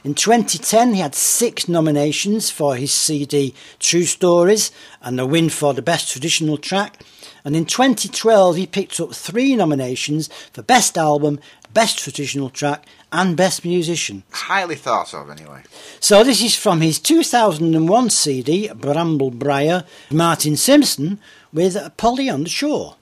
In 0.05 0.15
2010, 0.15 0.95
he 0.95 1.01
had 1.01 1.15
six 1.15 1.67
nominations 1.67 2.51
for 2.51 2.77
his 2.77 2.93
CD 2.93 3.55
True 3.79 4.05
Stories 4.05 4.71
and 5.01 5.19
a 5.19 5.27
win 5.27 5.49
for 5.49 5.73
the 5.73 5.83
Best 5.83 6.13
Traditional 6.13 6.59
Track. 6.59 7.03
And 7.43 7.57
in 7.57 7.65
2012, 7.65 8.57
he 8.57 8.67
picked 8.67 9.01
up 9.01 9.15
three 9.15 9.57
nominations 9.57 10.29
for 10.53 10.63
Best 10.63 10.99
Album, 10.99 11.41
Best 11.73 11.99
Traditional 11.99 12.51
Track, 12.51 12.85
and 13.11 13.35
Best 13.35 13.65
Musician. 13.65 14.25
Highly 14.31 14.77
thought 14.77 15.15
of, 15.15 15.31
anyway. 15.31 15.63
So 16.01 16.23
this 16.23 16.43
is 16.43 16.55
from 16.55 16.83
his 16.83 16.99
2001 16.99 18.11
CD, 18.11 18.69
Bramble 18.75 19.31
Briar, 19.31 19.85
Martin 20.11 20.57
Simpson, 20.57 21.19
with 21.51 21.97
Polly 21.97 22.29
on 22.29 22.43
the 22.45 22.51
Shore. 22.51 22.97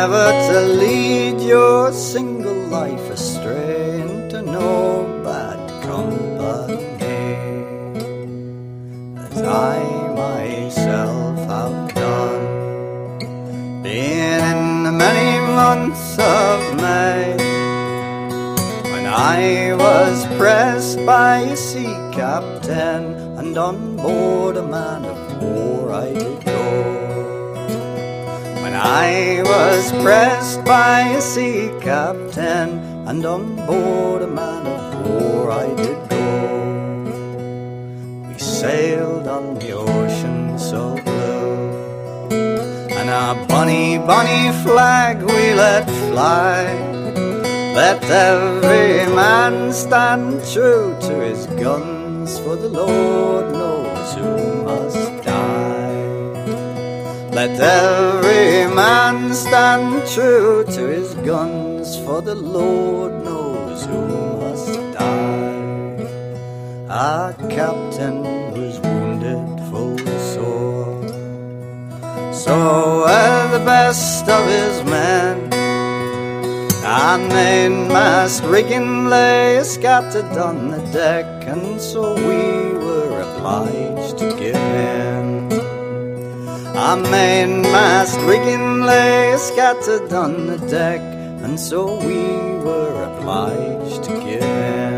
Never 0.00 0.30
to 0.50 0.60
lead 0.82 1.38
your 1.42 1.92
single 1.92 2.60
life 2.78 3.06
astray 3.10 4.00
into 4.00 4.40
no 4.40 5.04
bad 5.22 5.60
company, 5.82 7.34
as 9.24 9.42
I 9.42 9.76
myself 10.24 11.36
have 11.52 11.94
done, 11.94 12.46
being 13.82 14.44
in 14.54 14.84
the 14.84 14.94
many 15.06 15.30
months 15.60 16.06
of 16.18 16.58
May. 16.76 17.36
When 18.92 19.06
I 19.06 19.74
was 19.84 20.24
pressed 20.38 21.04
by 21.04 21.40
a 21.40 21.56
sea 21.56 21.94
captain, 22.20 23.02
and 23.38 23.58
on 23.58 23.96
board 23.96 24.56
a 24.56 24.66
man 24.78 25.04
of 25.04 25.18
war 25.42 25.92
I 25.92 26.08
did 26.14 26.44
go. 26.46 26.99
I 28.82 29.42
was 29.44 29.92
pressed 30.02 30.64
by 30.64 31.00
a 31.00 31.20
sea 31.20 31.70
captain, 31.82 32.78
and 33.06 33.26
on 33.26 33.54
board 33.66 34.22
a 34.22 34.26
man 34.26 34.66
of 34.66 35.06
war 35.06 35.50
I 35.50 35.66
did 35.74 36.08
go. 36.08 36.18
We 38.26 38.38
sailed 38.38 39.28
on 39.28 39.58
the 39.58 39.72
ocean 39.72 40.58
so 40.58 40.94
blue, 41.04 42.30
and 42.98 43.10
our 43.10 43.34
bonny, 43.48 43.98
bonny 43.98 44.50
flag 44.64 45.20
we 45.24 45.52
let 45.52 45.84
fly. 46.08 46.64
Let 47.74 48.02
every 48.04 49.14
man 49.14 49.74
stand 49.74 50.42
true 50.54 50.96
to 51.02 51.14
his 51.20 51.46
guns, 51.62 52.38
for 52.38 52.56
the 52.56 52.70
Lord 52.70 53.52
knows 53.52 54.14
who 54.14 54.64
must. 54.64 55.09
Let 57.40 57.58
every 57.58 58.74
man 58.74 59.32
stand 59.32 60.06
true 60.08 60.62
to 60.62 60.82
his 60.88 61.14
guns, 61.24 61.96
for 62.04 62.20
the 62.20 62.34
Lord 62.34 63.24
knows 63.24 63.86
who 63.86 64.02
must 64.42 64.74
die. 64.92 66.04
Our 66.90 67.32
captain 67.48 68.20
was 68.52 68.78
wounded 68.80 69.48
full 69.70 69.96
sore, 70.34 71.00
so 72.30 72.56
were 73.06 73.48
the 73.56 73.64
best 73.64 74.28
of 74.28 74.44
his 74.46 74.84
men. 74.84 75.50
And 76.84 77.26
mainmast 77.30 78.44
rigging 78.44 79.06
lay 79.06 79.62
scattered 79.64 80.36
on 80.36 80.72
the 80.72 80.82
deck, 80.92 81.24
and 81.48 81.80
so 81.80 82.02
we 82.16 82.76
were 82.84 83.22
obliged 83.22 84.18
to 84.18 84.28
give 84.38 84.56
in. 84.56 85.19
Our 86.74 86.96
mainmast 86.96 88.18
rigging 88.20 88.82
lay 88.82 89.36
scattered 89.38 90.12
on 90.12 90.46
the 90.46 90.58
deck, 90.68 91.00
and 91.44 91.58
so 91.58 91.98
we 91.98 92.22
were 92.64 93.02
obliged 93.04 94.04
to 94.04 94.20
give 94.20 94.89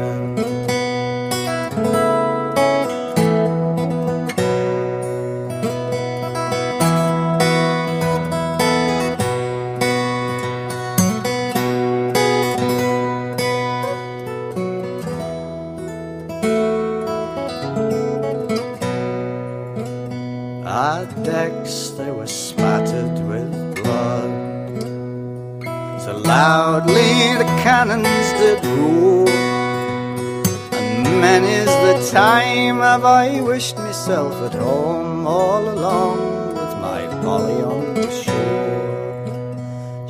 loudly 26.33 27.15
the 27.41 27.49
cannons 27.65 28.29
did 28.41 28.61
roar. 28.77 29.29
And 30.83 31.05
many's 31.23 31.75
the 31.87 31.97
time 32.11 32.79
have 32.89 33.05
I 33.05 33.27
wished 33.51 33.77
myself 33.77 34.35
at 34.47 34.55
home 34.55 35.27
all 35.27 35.65
alone 35.77 36.55
with 36.59 36.75
my 36.87 37.03
Polly 37.23 37.61
on 37.75 37.85
the 38.01 38.11
shore. 38.23 39.57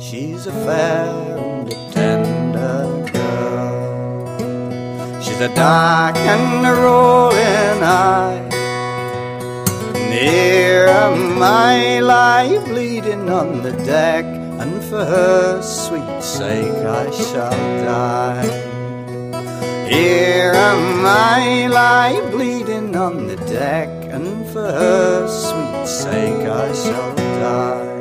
She's 0.05 0.43
a 0.53 0.55
fair 0.65 1.09
and 1.45 1.65
a 1.75 1.77
tender 1.97 2.81
girl. 3.15 4.17
She's 5.23 5.41
a 5.49 5.51
dark 5.55 6.15
and 6.33 6.65
a 6.71 6.73
rolling 6.85 7.79
eye. 7.83 8.43
Near 10.13 10.87
my 11.47 11.99
lie 12.11 12.57
bleeding 12.69 13.25
on 13.39 13.47
the 13.65 13.73
deck, 13.93 14.25
and 14.61 14.83
for 14.83 15.03
her 15.05 15.61
sweet 15.61 16.21
sake 16.21 16.85
I 16.85 17.09
shall 17.11 17.51
die. 17.85 18.71
Here 19.89 20.53
am 20.53 21.05
I 21.05 21.67
lie 21.67 22.19
bleeding 22.31 22.95
on 22.95 23.27
the 23.27 23.35
deck, 23.35 23.89
and 24.15 24.45
for 24.51 24.63
her 24.63 25.27
sweet 25.27 25.87
sake 25.87 26.47
I 26.47 26.73
shall 26.73 27.15
die. 27.15 27.93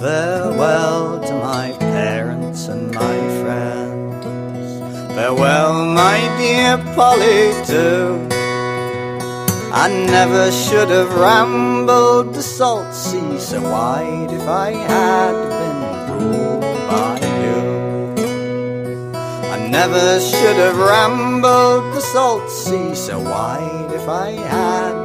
Farewell 0.00 1.20
to 1.20 1.34
my 1.34 1.72
parents 1.78 2.68
and 2.68 2.92
my 2.92 3.18
friends. 3.42 5.14
Farewell, 5.14 5.84
my 5.86 6.18
dear 6.38 6.78
Polly, 6.94 7.52
too. 7.66 8.41
I 9.74 9.88
never 9.88 10.52
should 10.52 10.90
have 10.90 11.14
rambled 11.14 12.34
the 12.34 12.42
salt 12.42 12.94
sea 12.94 13.38
so 13.38 13.62
wide 13.62 14.30
if 14.30 14.46
I 14.46 14.72
had 14.72 15.32
been 15.48 15.80
ruled 16.18 16.60
by 16.90 17.18
you. 17.40 18.22
I 19.50 19.66
never 19.70 20.20
should 20.20 20.56
have 20.56 20.76
rambled 20.76 21.94
the 21.94 22.02
salt 22.02 22.50
sea 22.50 22.94
so 22.94 23.18
wide 23.18 23.90
if 23.94 24.06
I 24.08 24.32
had 24.32 25.01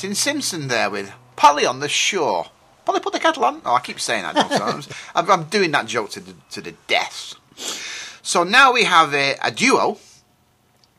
Martin 0.00 0.14
Simpson 0.14 0.68
there 0.68 0.88
with 0.88 1.12
Polly 1.36 1.66
on 1.66 1.80
the 1.80 1.88
Shore. 1.88 2.46
Polly 2.86 3.00
put 3.00 3.12
the 3.12 3.20
kettle 3.20 3.44
on. 3.44 3.60
Oh, 3.66 3.74
I 3.74 3.80
keep 3.80 4.00
saying 4.00 4.22
that 4.22 4.34
sometimes. 4.34 4.88
I'm, 5.14 5.30
I'm 5.30 5.44
doing 5.44 5.72
that 5.72 5.84
joke 5.88 6.08
to 6.12 6.20
the, 6.20 6.32
to 6.52 6.62
the 6.62 6.72
death. 6.86 7.34
So 8.22 8.42
now 8.42 8.72
we 8.72 8.84
have 8.84 9.12
a, 9.12 9.36
a 9.42 9.50
duo 9.50 9.98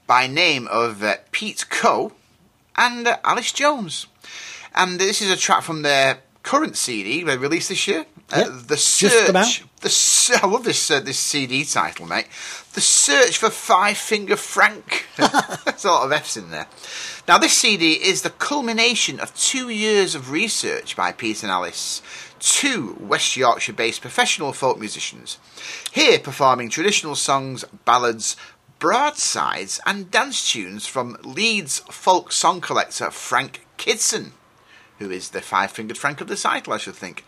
by 0.05 0.27
name 0.27 0.67
of 0.67 1.01
uh, 1.01 1.15
Pete 1.31 1.65
Coe 1.71 2.11
and 2.75 3.07
uh, 3.07 3.17
Alice 3.23 3.51
Jones. 3.51 4.05
And 4.75 4.99
this 4.99 5.19
is 5.19 5.31
a 5.31 5.35
track 5.35 5.63
from 5.63 5.81
their 5.81 6.19
current 6.43 6.77
CD 6.77 7.23
they 7.23 7.37
released 7.37 7.69
this 7.69 7.87
year. 7.87 8.05
Uh, 8.31 8.43
Yep, 8.45 8.67
the 8.67 8.77
search. 8.77 9.63
The 9.81 10.39
I 10.43 10.45
love 10.45 10.63
this 10.63 10.91
uh, 10.91 10.99
this 10.99 11.17
CD 11.17 11.65
title, 11.65 12.05
mate. 12.05 12.27
The 12.73 12.81
search 12.81 13.39
for 13.39 13.49
Five 13.49 13.97
Finger 13.97 14.35
Frank. 14.35 15.07
There's 15.17 15.85
a 15.85 15.89
lot 15.89 16.05
of 16.05 16.11
F's 16.11 16.37
in 16.37 16.51
there. 16.51 16.67
Now, 17.27 17.39
this 17.39 17.57
CD 17.57 17.93
is 17.93 18.21
the 18.21 18.29
culmination 18.29 19.19
of 19.19 19.35
two 19.35 19.69
years 19.69 20.13
of 20.13 20.29
research 20.29 20.95
by 20.95 21.11
Pete 21.11 21.41
and 21.41 21.51
Alice, 21.51 22.03
two 22.39 22.95
West 22.99 23.35
Yorkshire-based 23.35 24.01
professional 24.01 24.53
folk 24.53 24.77
musicians, 24.77 25.39
here 25.91 26.19
performing 26.19 26.69
traditional 26.69 27.15
songs, 27.15 27.65
ballads, 27.83 28.37
broadsides, 28.77 29.79
and 29.87 30.11
dance 30.11 30.51
tunes 30.51 30.85
from 30.85 31.17
Leeds 31.23 31.79
folk 31.89 32.31
song 32.31 32.61
collector 32.61 33.09
Frank 33.09 33.65
Kidson 33.79 34.33
who 35.01 35.11
is 35.11 35.29
the 35.31 35.41
five 35.41 35.71
fingered 35.71 35.97
Frank 35.97 36.21
of 36.21 36.27
the 36.29 36.37
cycle, 36.37 36.71
I 36.73 36.77
should 36.77 36.95
think, 36.95 37.25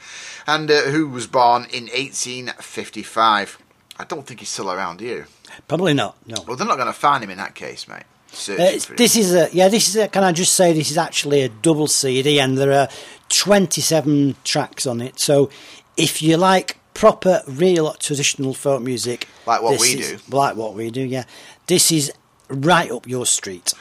and 0.48 0.72
uh, 0.72 0.84
who 0.84 1.08
was 1.10 1.28
born 1.28 1.64
in 1.66 1.84
1855. 1.88 3.58
I 4.00 4.04
don't 4.06 4.26
think 4.26 4.40
he's 4.40 4.50
still 4.50 4.72
around 4.72 5.02
here. 5.02 5.28
Probably 5.68 5.94
not. 5.94 6.16
No. 6.26 6.38
Well, 6.48 6.56
they're 6.58 6.66
not 6.68 6.78
going 6.78 6.88
to 6.88 6.94
find 6.94 7.24
him 7.24 7.30
in 7.30 7.38
that 7.38 7.54
case, 7.56 7.88
mate. 7.88 8.04
Uh, 8.50 8.54
it's- 8.54 8.86
for 8.86 8.94
him. 8.94 8.98
this 8.98 9.16
is 9.16 9.34
a 9.36 9.50
yeah. 9.54 9.68
This 9.68 9.88
is 9.90 9.96
a, 9.96 10.08
can 10.08 10.24
I 10.24 10.32
just 10.32 10.54
say 10.56 10.74
this 10.74 10.90
is 10.90 10.98
actually 10.98 11.42
a 11.44 11.50
double 11.50 11.86
CD, 11.88 12.40
and 12.40 12.58
there 12.58 12.72
are 12.72 12.88
twenty-seven 13.30 14.36
tracks 14.44 14.88
on 14.88 15.02
it. 15.02 15.20
So 15.20 15.52
if 15.98 16.22
you 16.24 16.38
like 16.38 16.78
proper, 16.96 17.42
real 17.48 17.94
traditional 17.94 18.56
folk 18.56 18.82
music, 18.82 19.28
Like 19.46 19.62
what 19.62 19.80
we 19.80 19.90
is- 20.00 20.22
do. 20.24 20.36
like 20.36 20.56
what 20.56 20.74
we 20.74 20.90
do, 20.90 21.02
yeah, 21.02 21.26
this 21.68 21.92
is 21.92 22.12
right 22.50 22.90
up 22.92 23.08
your 23.08 23.28
street. 23.28 23.74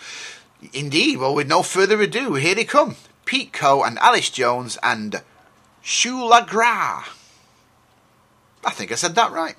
Indeed. 0.74 1.16
Well, 1.18 1.34
with 1.34 1.48
no 1.48 1.62
further 1.62 1.98
ado, 2.02 2.34
here 2.34 2.54
they 2.54 2.64
come: 2.64 2.96
Pete 3.24 3.52
Coe 3.52 3.82
and 3.82 3.98
Alice 3.98 4.30
Jones 4.30 4.78
and 4.82 5.22
Shule 5.82 6.32
Agra. 6.32 7.04
I 8.64 8.70
think 8.70 8.92
I 8.92 8.96
said 8.96 9.14
that 9.14 9.32
right. 9.32 9.56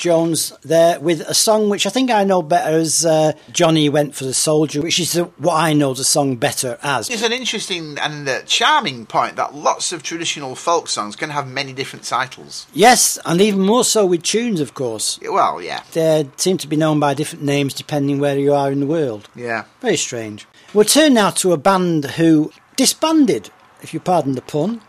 Jones 0.00 0.52
there 0.62 0.98
with 0.98 1.20
a 1.20 1.34
song 1.34 1.68
which 1.68 1.86
I 1.86 1.90
think 1.90 2.10
I 2.10 2.24
know 2.24 2.40
better 2.40 2.78
as 2.78 3.04
uh, 3.04 3.34
Johnny 3.52 3.90
Went 3.90 4.14
for 4.14 4.24
the 4.24 4.32
Soldier, 4.34 4.80
which 4.80 4.98
is 4.98 5.12
the, 5.12 5.24
what 5.36 5.54
I 5.54 5.74
know 5.74 5.92
the 5.92 6.04
song 6.04 6.36
better 6.36 6.78
as. 6.82 7.10
It's 7.10 7.22
an 7.22 7.32
interesting 7.32 7.98
and 7.98 8.26
uh, 8.26 8.40
charming 8.46 9.04
point 9.04 9.36
that 9.36 9.54
lots 9.54 9.92
of 9.92 10.02
traditional 10.02 10.54
folk 10.54 10.88
songs 10.88 11.16
can 11.16 11.28
have 11.28 11.46
many 11.46 11.74
different 11.74 12.06
titles. 12.06 12.66
Yes, 12.72 13.18
and 13.26 13.42
even 13.42 13.60
more 13.60 13.84
so 13.84 14.06
with 14.06 14.22
tunes, 14.22 14.60
of 14.60 14.72
course. 14.72 15.20
Well, 15.22 15.60
yeah. 15.60 15.82
They 15.92 16.28
seem 16.36 16.56
to 16.58 16.66
be 16.66 16.76
known 16.76 16.98
by 16.98 17.12
different 17.12 17.44
names 17.44 17.74
depending 17.74 18.18
where 18.18 18.38
you 18.38 18.54
are 18.54 18.72
in 18.72 18.80
the 18.80 18.86
world. 18.86 19.28
Yeah. 19.36 19.64
Very 19.82 19.98
strange. 19.98 20.46
We'll 20.72 20.86
turn 20.86 21.12
now 21.14 21.30
to 21.30 21.52
a 21.52 21.58
band 21.58 22.06
who 22.06 22.52
disbanded, 22.76 23.50
if 23.82 23.92
you 23.92 24.00
pardon 24.00 24.32
the 24.32 24.42
pun, 24.42 24.80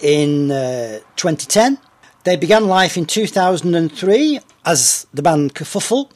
in 0.00 0.50
uh, 0.50 0.98
2010. 1.16 1.78
They 2.24 2.36
began 2.36 2.68
life 2.68 2.96
in 2.96 3.04
2003 3.04 4.40
as 4.64 5.06
the 5.12 5.20
band 5.20 5.54
Kerfuffle. 5.54 6.10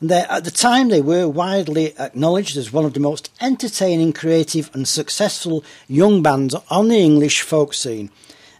And 0.00 0.08
they, 0.08 0.20
at 0.20 0.44
the 0.44 0.52
time, 0.52 0.88
they 0.88 1.00
were 1.00 1.28
widely 1.28 1.98
acknowledged 1.98 2.56
as 2.56 2.72
one 2.72 2.84
of 2.84 2.94
the 2.94 3.00
most 3.00 3.32
entertaining, 3.40 4.12
creative, 4.12 4.70
and 4.72 4.86
successful 4.86 5.64
young 5.88 6.22
bands 6.22 6.54
on 6.70 6.86
the 6.86 6.98
English 6.98 7.42
folk 7.42 7.74
scene. 7.74 8.10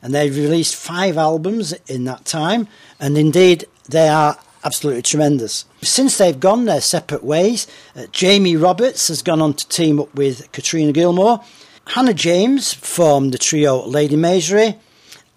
And 0.03 0.12
they've 0.12 0.34
released 0.36 0.74
five 0.74 1.16
albums 1.16 1.72
in 1.86 2.03
that 2.05 2.24
time, 2.24 2.66
and 2.99 3.16
indeed, 3.16 3.66
they 3.88 4.09
are 4.09 4.36
absolutely 4.64 5.03
tremendous. 5.03 5.66
Since 5.82 6.18
they've 6.18 6.38
gone 6.38 6.64
their 6.64 6.80
separate 6.80 7.22
ways, 7.22 7.68
uh, 7.94 8.07
Jamie 8.11 8.57
Roberts 8.57 9.07
has 9.07 9.22
gone 9.22 9.40
on 9.40 9.55
to 9.55 9.68
team 9.68 10.01
up 10.01 10.12
with 10.16 10.51
Katriona 10.51 10.92
Gilmore. 10.92 11.44
Hannah 11.86 12.14
James 12.14 12.72
formed 12.74 13.32
the 13.32 13.38
trio 13.38 13.86
Lady 13.86 14.16
Maisery, 14.16 14.76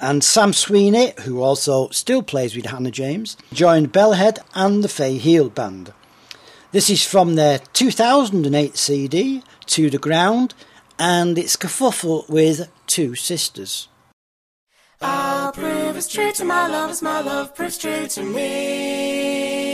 and 0.01 0.23
Sam 0.23 0.51
Sweeney, 0.51 1.13
who 1.21 1.41
also 1.41 1.89
still 1.89 2.23
plays 2.23 2.55
with 2.55 2.65
Hannah 2.65 2.91
James, 2.91 3.37
joined 3.53 3.93
Bellowhead 3.93 4.39
and 4.55 4.83
the 4.83 4.89
Fay 4.89 5.17
Hield 5.17 5.53
Band. 5.53 5.93
This 6.71 6.89
is 6.89 7.05
from 7.05 7.35
their 7.35 7.59
2008 7.73 8.77
CD, 8.77 9.43
To 9.67 9.89
the 9.89 9.99
Ground, 9.99 10.55
and 10.97 11.37
it's 11.37 11.55
Kerfuffle 11.55 12.27
with 12.27 12.67
Two 12.87 13.13
Sisters. 13.15 13.87
I'll 14.99 15.51
prove 15.51 15.95
it's 15.95 16.07
true 16.07 16.31
to 16.33 16.45
my 16.45 16.67
love 16.67 16.89
as 16.89 17.01
my 17.01 17.21
love 17.21 17.55
proves 17.55 17.77
true 17.77 18.07
to 18.07 18.23
me. 18.23 19.71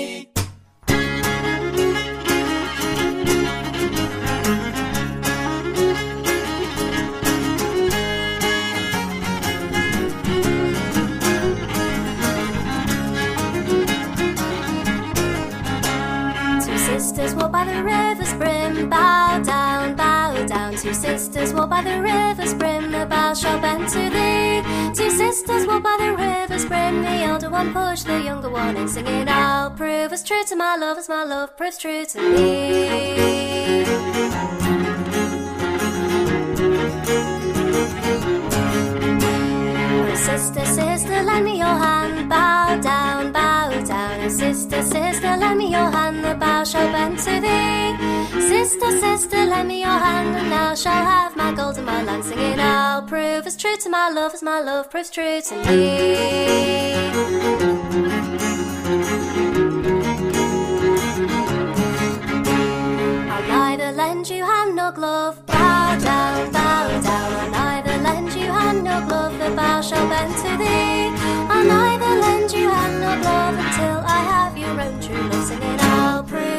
Sisters 17.17 17.35
walk 17.35 17.51
by 17.51 17.65
the 17.65 17.83
river's 17.83 18.31
brim, 18.35 18.89
bow 18.91 19.41
down, 19.43 19.95
bow 19.95 20.45
down. 20.45 20.75
Two 20.75 20.93
sisters 20.93 21.51
walk 21.51 21.67
by 21.67 21.81
the 21.81 21.99
river's 21.99 22.53
brim, 22.53 22.91
the 22.91 23.07
bow 23.07 23.33
shall 23.33 23.59
bend 23.59 23.89
to 23.89 24.03
thee. 24.15 24.61
Two 24.93 25.09
sisters 25.09 25.65
walk 25.65 25.81
by 25.81 25.97
the 25.99 26.15
river's 26.15 26.65
brim, 26.65 27.01
the 27.01 27.23
elder 27.29 27.49
one 27.49 27.73
push 27.73 28.03
the 28.03 28.21
younger 28.21 28.51
one 28.51 28.77
in, 28.77 28.87
singing, 28.87 29.27
I'll 29.27 29.71
prove 29.71 30.13
as 30.13 30.23
true 30.23 30.43
to 30.43 30.55
my 30.55 30.75
love 30.75 30.99
as 30.99 31.09
my 31.09 31.23
love 31.23 31.57
proves 31.57 31.79
true 31.79 32.05
to 32.05 32.21
me. 32.21 33.57
Sister, 40.27 40.65
sister, 40.65 41.23
lend 41.23 41.45
me 41.45 41.57
your 41.57 41.77
hand. 41.85 42.29
Bow 42.29 42.77
down, 42.79 43.31
bow 43.31 43.69
down. 43.81 44.29
Sister, 44.29 44.81
sister, 44.83 45.37
lend 45.37 45.57
me 45.57 45.71
your 45.71 45.89
hand. 45.89 46.06
Shall 46.67 46.91
bend 46.91 47.17
to 47.19 47.39
thee. 47.39 47.95
Sister, 48.41 48.91
sister, 48.99 49.45
lend 49.45 49.69
me 49.69 49.79
your 49.79 49.89
hand, 49.89 50.35
and 50.35 50.51
thou 50.51 50.75
shalt 50.75 51.05
have 51.05 51.33
my 51.37 51.53
gold 51.53 51.77
and 51.77 51.85
my 51.85 52.03
land. 52.03 52.25
Singing, 52.25 52.59
I'll 52.59 53.03
prove 53.03 53.47
as 53.47 53.55
true 53.55 53.77
to 53.77 53.89
my 53.89 54.09
love 54.09 54.33
as 54.33 54.43
my 54.43 54.59
love 54.59 54.91
proves 54.91 55.09
true 55.09 55.39
to 55.39 55.55
me. 55.65 56.93
I'll 63.31 63.47
neither 63.47 63.91
lend 63.93 64.29
you 64.29 64.43
hand 64.43 64.75
nor 64.75 64.91
glove. 64.91 65.45
Bow 65.45 65.97
down, 65.99 66.51
bow 66.51 67.01
down. 67.01 67.33
I'll 67.33 67.51
neither 67.51 67.97
lend 68.03 68.33
you 68.33 68.51
hand 68.51 68.83
nor 68.83 69.01
glove. 69.07 69.39
The 69.39 69.55
bow 69.55 69.79
shall 69.81 70.07
bend 70.09 70.35
to 70.43 70.57
thee. 70.57 71.13
I'll 71.49 71.63
neither 71.63 72.19
lend 72.25 72.51
you 72.51 72.69
hand 72.69 72.99
nor 72.99 73.15
glove 73.23 73.55
until 73.57 73.99
I 74.05 74.19
have 74.31 74.46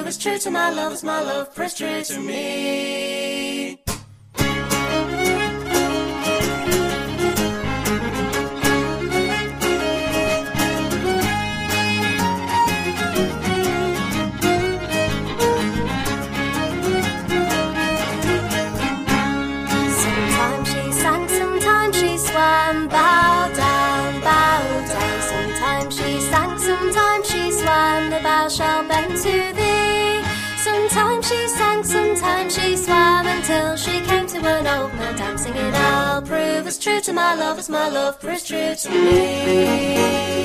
As 0.08 0.16
true 0.16 0.38
to 0.38 0.50
my 0.50 0.70
love 0.70 0.92
as 0.94 1.04
my 1.04 1.20
love 1.20 1.54
proves 1.54 1.74
true 1.74 2.02
to 2.02 2.18
me. 2.18 3.78
To 34.42 34.48
an 34.48 34.66
old 34.66 34.94
mill 34.94 35.14
dam 35.16 35.38
singing, 35.38 35.74
I'll 35.74 36.22
prove 36.22 36.66
as 36.66 36.78
true 36.78 37.00
to 37.00 37.12
my 37.12 37.34
love 37.34 37.58
as 37.58 37.68
my 37.68 37.88
love 37.88 38.20
proves 38.20 38.44
true 38.44 38.74
to 38.74 38.90
me. 38.90 40.38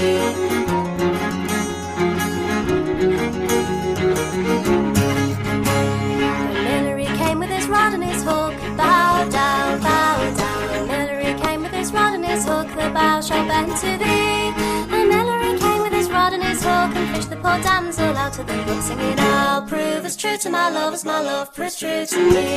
The 6.54 6.62
miller 6.64 7.16
came 7.18 7.40
with 7.40 7.50
his 7.50 7.68
rod 7.68 7.94
and 7.94 8.04
his 8.04 8.24
hook. 8.24 8.56
Bow 8.78 9.30
down, 9.30 9.80
bow 9.82 10.34
down. 10.38 10.68
The 10.74 10.86
miller 10.88 11.38
came 11.40 11.62
with 11.64 11.72
his 11.72 11.94
rod 11.94 12.14
and 12.16 12.26
his 12.26 12.46
hook. 12.46 12.68
The 12.70 12.90
bow 12.90 13.22
shall 13.22 13.48
bend 13.48 13.76
to 13.78 13.98
thee. 14.04 14.43
Poor 17.44 17.60
damsel 17.62 18.16
out 18.16 18.40
of 18.40 18.48
the 18.48 18.54
brook, 18.66 18.82
singing, 18.82 19.20
"I'll 19.20 19.64
prove 19.64 20.06
as 20.06 20.16
true 20.16 20.38
to 20.38 20.50
my 20.50 20.70
love 20.70 20.94
as 20.94 21.04
my 21.04 21.20
love 21.20 21.54
proves 21.54 21.78
true 21.78 22.06
to 22.06 22.20
me." 22.34 22.50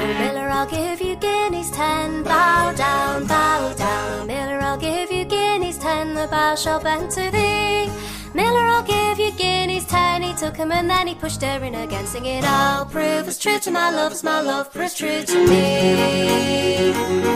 Oh, 0.00 0.06
Miller, 0.20 0.48
I'll 0.58 0.70
give 0.78 1.02
you 1.02 1.16
guineas 1.16 1.70
ten. 1.70 2.22
Bow 2.22 2.72
down, 2.72 3.26
bow 3.26 3.74
down. 3.74 4.26
Miller, 4.26 4.60
I'll 4.68 4.78
give 4.78 5.12
you 5.12 5.24
guineas 5.26 5.76
ten. 5.76 6.14
The 6.14 6.26
bow 6.26 6.54
shall 6.56 6.80
bend 6.80 7.10
to 7.10 7.30
thee. 7.30 7.90
Miller, 8.32 8.66
I'll 8.74 8.82
give 8.82 9.18
you 9.24 9.30
guineas 9.32 9.84
ten. 9.84 10.22
He 10.22 10.32
took 10.32 10.58
'em 10.58 10.72
and 10.72 10.88
then 10.88 11.06
he 11.06 11.14
pushed 11.14 11.42
her 11.42 11.62
in 11.62 11.74
again, 11.74 12.06
singing, 12.06 12.42
I'll 12.44 12.86
prove 12.86 13.28
as 13.28 13.38
true 13.38 13.58
to 13.58 13.70
my 13.70 13.90
love 13.90 14.12
as 14.12 14.24
my 14.24 14.40
love 14.40 14.72
proves 14.72 14.94
true 14.94 15.22
to 15.22 15.38
me. 15.46 17.33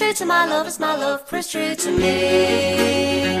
True 0.00 0.14
to 0.14 0.24
my 0.24 0.46
love 0.46 0.66
as 0.66 0.80
my 0.80 0.96
love 0.96 1.26
proves 1.26 1.50
true 1.50 1.74
to 1.74 1.90
me. 1.90 3.36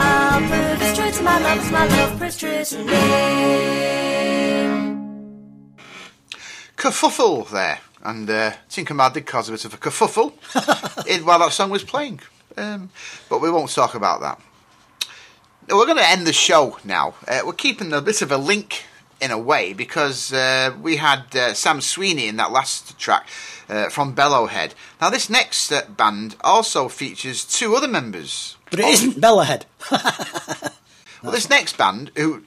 I'll 0.00 0.40
prove 0.40 0.94
true 0.96 1.12
to 1.12 1.22
my 1.22 1.38
love 1.38 1.58
as 1.60 1.70
my 1.70 1.86
love 1.86 2.18
proves 2.18 2.36
true 2.36 2.64
to 2.64 2.78
me. 2.84 2.94
Kerfuffle 6.76 7.48
there 7.50 7.78
and 8.04 8.28
uh, 8.28 8.52
Tinker 8.68 8.94
did 9.12 9.26
cause 9.26 9.48
a 9.48 9.52
bit 9.52 9.64
of 9.64 9.74
a 9.74 9.76
kerfuffle 9.76 10.32
in, 11.06 11.24
while 11.24 11.38
that 11.38 11.52
song 11.52 11.70
was 11.70 11.84
playing. 11.84 12.20
Um, 12.56 12.90
but 13.28 13.40
we 13.40 13.50
won't 13.50 13.70
talk 13.70 13.94
about 13.94 14.20
that. 14.20 14.40
We're 15.68 15.86
going 15.86 15.98
to 15.98 16.08
end 16.08 16.26
the 16.26 16.32
show 16.32 16.78
now. 16.84 17.14
Uh, 17.26 17.40
we're 17.46 17.54
keeping 17.54 17.92
a 17.92 18.02
bit 18.02 18.22
of 18.22 18.30
a 18.30 18.36
link 18.36 18.84
in 19.20 19.30
a 19.30 19.38
way 19.38 19.72
because 19.72 20.32
uh, 20.32 20.74
we 20.80 20.96
had 20.96 21.34
uh, 21.34 21.54
Sam 21.54 21.80
Sweeney 21.80 22.28
in 22.28 22.36
that 22.36 22.52
last 22.52 22.98
track 22.98 23.26
uh, 23.68 23.88
from 23.88 24.14
Bellowhead. 24.14 24.72
Now, 25.00 25.10
this 25.10 25.30
next 25.30 25.72
uh, 25.72 25.82
band 25.88 26.36
also 26.42 26.88
features 26.88 27.44
two 27.44 27.74
other 27.74 27.88
members. 27.88 28.56
But 28.70 28.80
it 28.80 28.86
isn't 28.86 29.20
Bellahead. 29.20 29.64
Well, 31.24 31.32
this 31.32 31.48
next 31.48 31.78
band, 31.78 32.10
who 32.16 32.42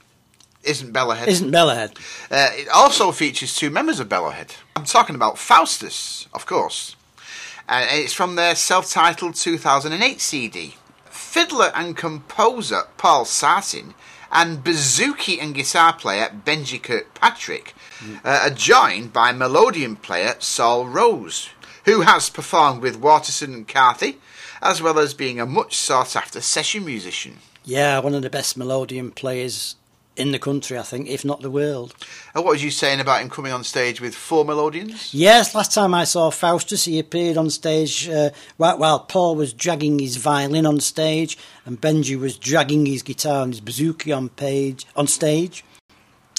isn't 0.64 0.94
Bellowhead, 0.94 1.28
Isn't 1.28 1.52
Bellahead. 1.52 1.98
uh, 2.32 2.50
it 2.54 2.68
also 2.70 3.12
features 3.12 3.56
two 3.56 3.70
members 3.70 4.00
of 4.00 4.10
Bellowhead. 4.10 4.56
I'm 4.76 4.86
talking 4.86 5.16
about 5.16 5.38
Faustus, 5.38 6.28
of 6.34 6.46
course. 6.46 6.96
Uh, 7.70 7.86
it's 7.90 8.14
from 8.14 8.36
their 8.36 8.56
self-titled 8.56 9.36
2008 9.36 10.22
CD. 10.22 10.76
Fiddler 11.06 11.72
and 11.76 11.96
composer 11.98 12.84
Paul 12.98 13.26
Sartin 13.26 13.94
and 14.32 14.64
bouzouki 14.64 15.42
and 15.42 15.54
guitar 15.56 15.94
player 15.94 16.30
Benji 16.46 16.82
Kirkpatrick 16.82 17.74
uh, 18.24 18.42
are 18.44 18.50
joined 18.50 19.14
by 19.14 19.32
melodeon 19.34 20.02
player 20.02 20.36
Saul 20.40 20.86
Rose, 20.88 21.50
who 21.86 22.02
has 22.02 22.30
performed 22.30 22.82
with 22.82 22.98
Waterson 23.00 23.54
and 23.54 23.68
Carthy, 23.68 24.18
as 24.62 24.82
well 24.82 25.00
as 25.00 25.14
being 25.14 25.40
a 25.40 25.46
much 25.46 25.76
sought-after 25.78 26.42
session 26.42 26.84
musician. 26.86 27.38
Yeah, 27.64 28.00
one 28.00 28.16
of 28.16 28.22
the 28.22 28.30
best 28.30 28.58
melodeon 28.58 29.14
players 29.14 29.76
in 30.18 30.32
the 30.32 30.40
country, 30.40 30.78
I 30.78 30.82
think, 30.82 31.08
if 31.08 31.24
not 31.24 31.42
the 31.42 31.52
world. 31.52 31.96
And 32.34 32.44
what 32.44 32.52
was 32.52 32.64
you 32.64 32.72
saying 32.72 33.00
about 33.00 33.22
him 33.22 33.30
coming 33.30 33.54
on 33.54 33.64
stage 33.64 34.02
with 34.02 34.16
four 34.16 34.44
melodeons? 34.44 35.10
Yes, 35.14 35.56
last 35.56 35.74
time 35.74 35.94
I 35.94 36.04
saw 36.04 36.30
Faustus, 36.30 36.86
he 36.86 37.00
appeared 37.00 37.38
on 37.38 37.50
stage 37.50 38.10
uh, 38.10 38.32
while, 38.58 38.78
while 38.78 39.00
Paul 39.00 39.36
was 39.36 39.54
dragging 39.54 40.00
his 40.00 40.18
violin 40.18 40.66
on 40.66 40.80
stage, 40.80 41.38
and 41.66 41.80
Benji 41.80 42.20
was 42.20 42.38
dragging 42.38 42.86
his 42.86 43.04
guitar 43.04 43.44
and 43.44 43.54
his 43.54 43.62
bouzouki 43.62 44.16
on 44.16 44.30
page 44.30 44.86
on 44.96 45.08
stage. 45.08 45.64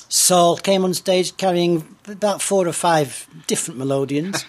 Saul 0.08 0.56
came 0.56 0.84
on 0.84 0.94
stage 0.94 1.36
carrying 1.36 1.96
about 2.06 2.40
four 2.40 2.66
or 2.66 2.72
five 2.72 3.28
different 3.46 3.78
melodeons. 3.78 4.42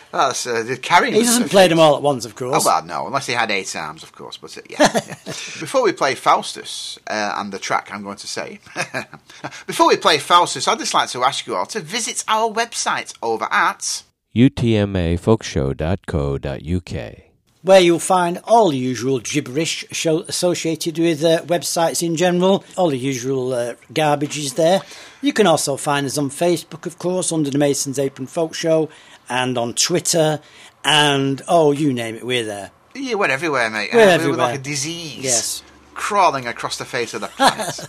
That's 0.12 0.46
uh, 0.46 0.62
the 0.62 0.78
carrying. 0.78 1.14
he 1.14 1.22
doesn't 1.22 1.50
play 1.50 1.68
them 1.68 1.78
all 1.78 1.96
at 1.96 2.02
once, 2.02 2.24
of 2.24 2.34
course. 2.36 2.64
Oh 2.64 2.66
well, 2.66 2.82
no, 2.84 3.06
unless 3.06 3.26
he 3.26 3.34
had 3.34 3.50
eight 3.50 3.76
arms, 3.76 4.02
of 4.02 4.12
course. 4.12 4.38
But 4.38 4.56
uh, 4.56 4.62
yeah, 4.70 4.88
yeah. 4.94 5.14
Before 5.26 5.82
we 5.82 5.92
play 5.92 6.14
Faustus 6.14 6.98
uh, 7.06 7.34
and 7.36 7.52
the 7.52 7.58
track, 7.58 7.90
I'm 7.92 8.02
going 8.02 8.16
to 8.16 8.26
say, 8.26 8.60
before 9.66 9.88
we 9.88 9.98
play 9.98 10.16
Faustus, 10.18 10.66
I'd 10.68 10.78
just 10.78 10.94
like 10.94 11.10
to 11.10 11.22
ask 11.22 11.46
you 11.46 11.54
all 11.54 11.66
to 11.66 11.80
visit 11.80 12.24
our 12.28 12.50
website 12.50 13.12
over 13.22 13.46
at 13.50 14.04
utmafolkshow.co.uk. 14.34 17.25
where 17.66 17.80
you'll 17.80 17.98
find 17.98 18.38
all 18.44 18.70
the 18.70 18.76
usual 18.76 19.18
gibberish 19.18 19.84
show 19.90 20.20
associated 20.28 20.98
with 20.98 21.24
uh, 21.24 21.42
websites 21.42 22.00
in 22.00 22.14
general. 22.16 22.64
All 22.76 22.88
the 22.90 22.96
usual 22.98 23.52
uh, 23.52 23.74
garbage 23.92 24.38
is 24.38 24.54
there. 24.54 24.82
You 25.20 25.32
can 25.32 25.48
also 25.48 25.76
find 25.76 26.06
us 26.06 26.16
on 26.16 26.30
Facebook, 26.30 26.86
of 26.86 26.98
course, 26.98 27.32
under 27.32 27.50
the 27.50 27.58
Mason's 27.58 27.98
Apron 27.98 28.28
Folk 28.28 28.54
Show, 28.54 28.88
and 29.28 29.58
on 29.58 29.74
Twitter, 29.74 30.40
and 30.84 31.42
oh, 31.48 31.72
you 31.72 31.92
name 31.92 32.14
it, 32.14 32.24
we're 32.24 32.44
there. 32.44 32.70
yeah, 32.94 33.14
we're 33.14 33.28
everywhere, 33.30 33.68
mate. 33.68 33.90
We're 33.92 34.00
Uh, 34.08 34.12
everywhere. 34.12 34.38
like 34.38 34.60
a 34.60 34.62
disease, 34.62 35.24
Yes. 35.24 35.62
crawling 35.94 36.46
across 36.46 36.76
the 36.78 36.84
face 36.84 37.14
of 37.14 37.20
the 37.22 37.26
planet. 37.28 37.80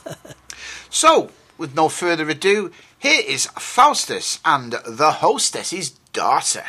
so, 0.90 1.30
with 1.60 1.76
no 1.76 1.88
further 1.90 2.28
ado, 2.30 2.72
here 2.98 3.22
is 3.28 3.46
Faustus 3.60 4.40
and 4.44 4.74
the 4.88 5.12
hostess's 5.22 5.92
daughter. 6.14 6.64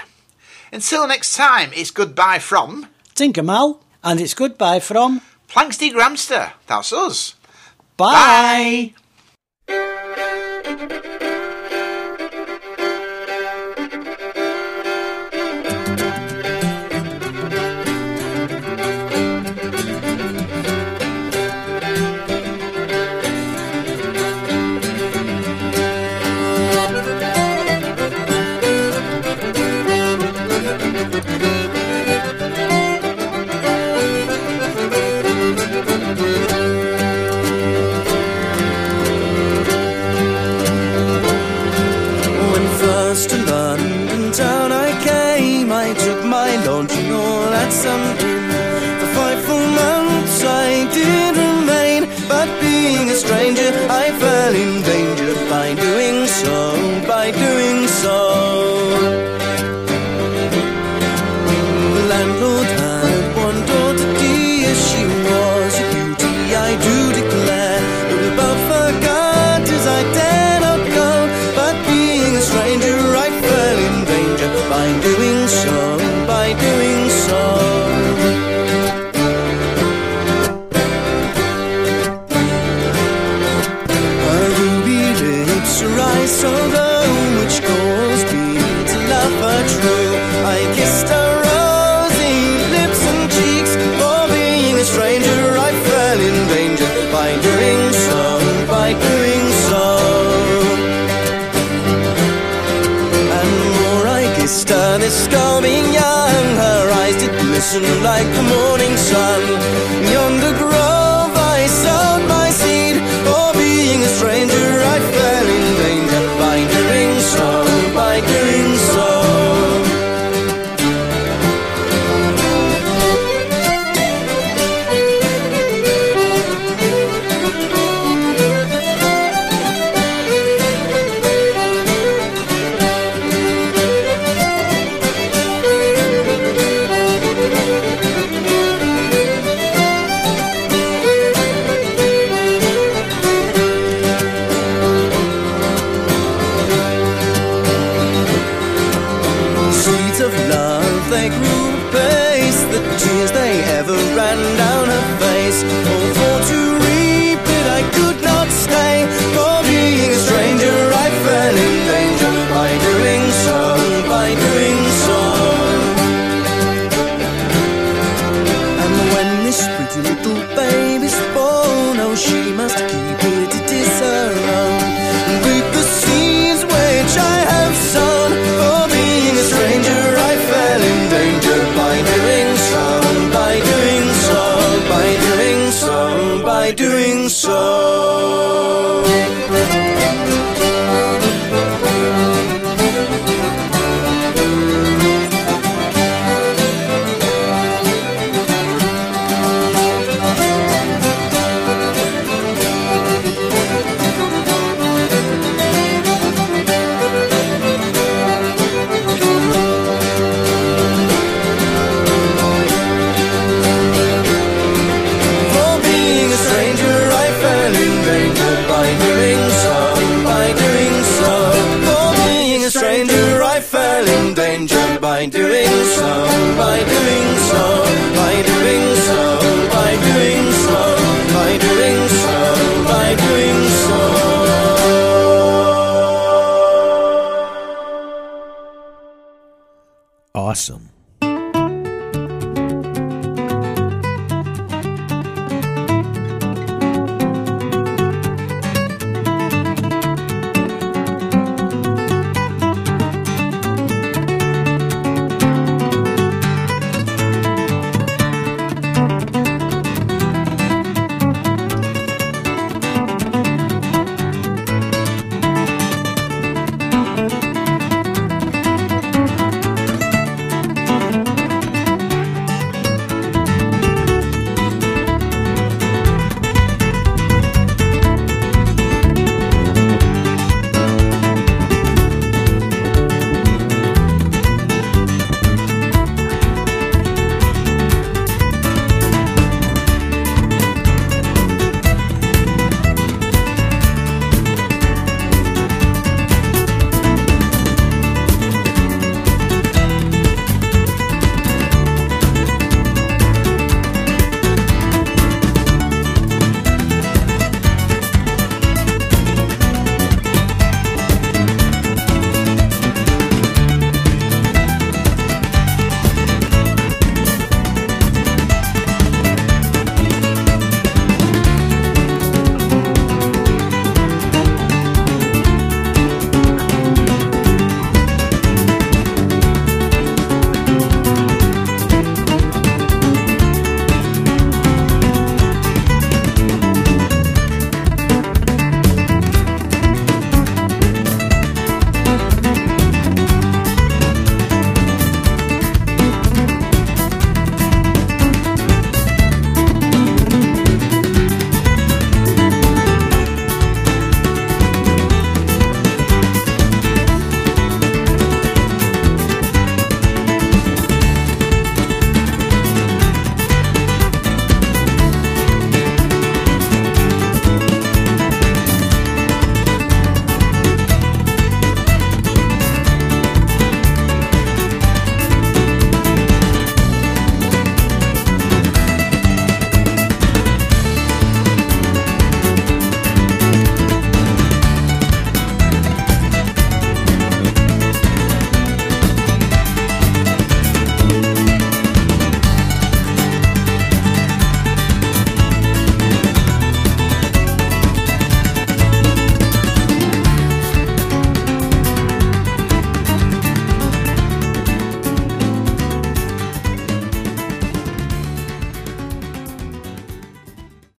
Until 0.70 1.08
next 1.08 1.34
time, 1.34 1.70
it's 1.74 1.90
goodbye 1.90 2.38
from 2.40 2.88
Tinker 3.18 3.42
Mal, 3.42 3.80
and 4.04 4.20
it's 4.20 4.32
goodbye 4.32 4.78
from 4.78 5.20
Planxty 5.48 5.90
Gramster. 5.92 6.52
That's 6.68 6.92
us. 6.92 7.34
Bye. 7.96 8.94
When 9.66 11.27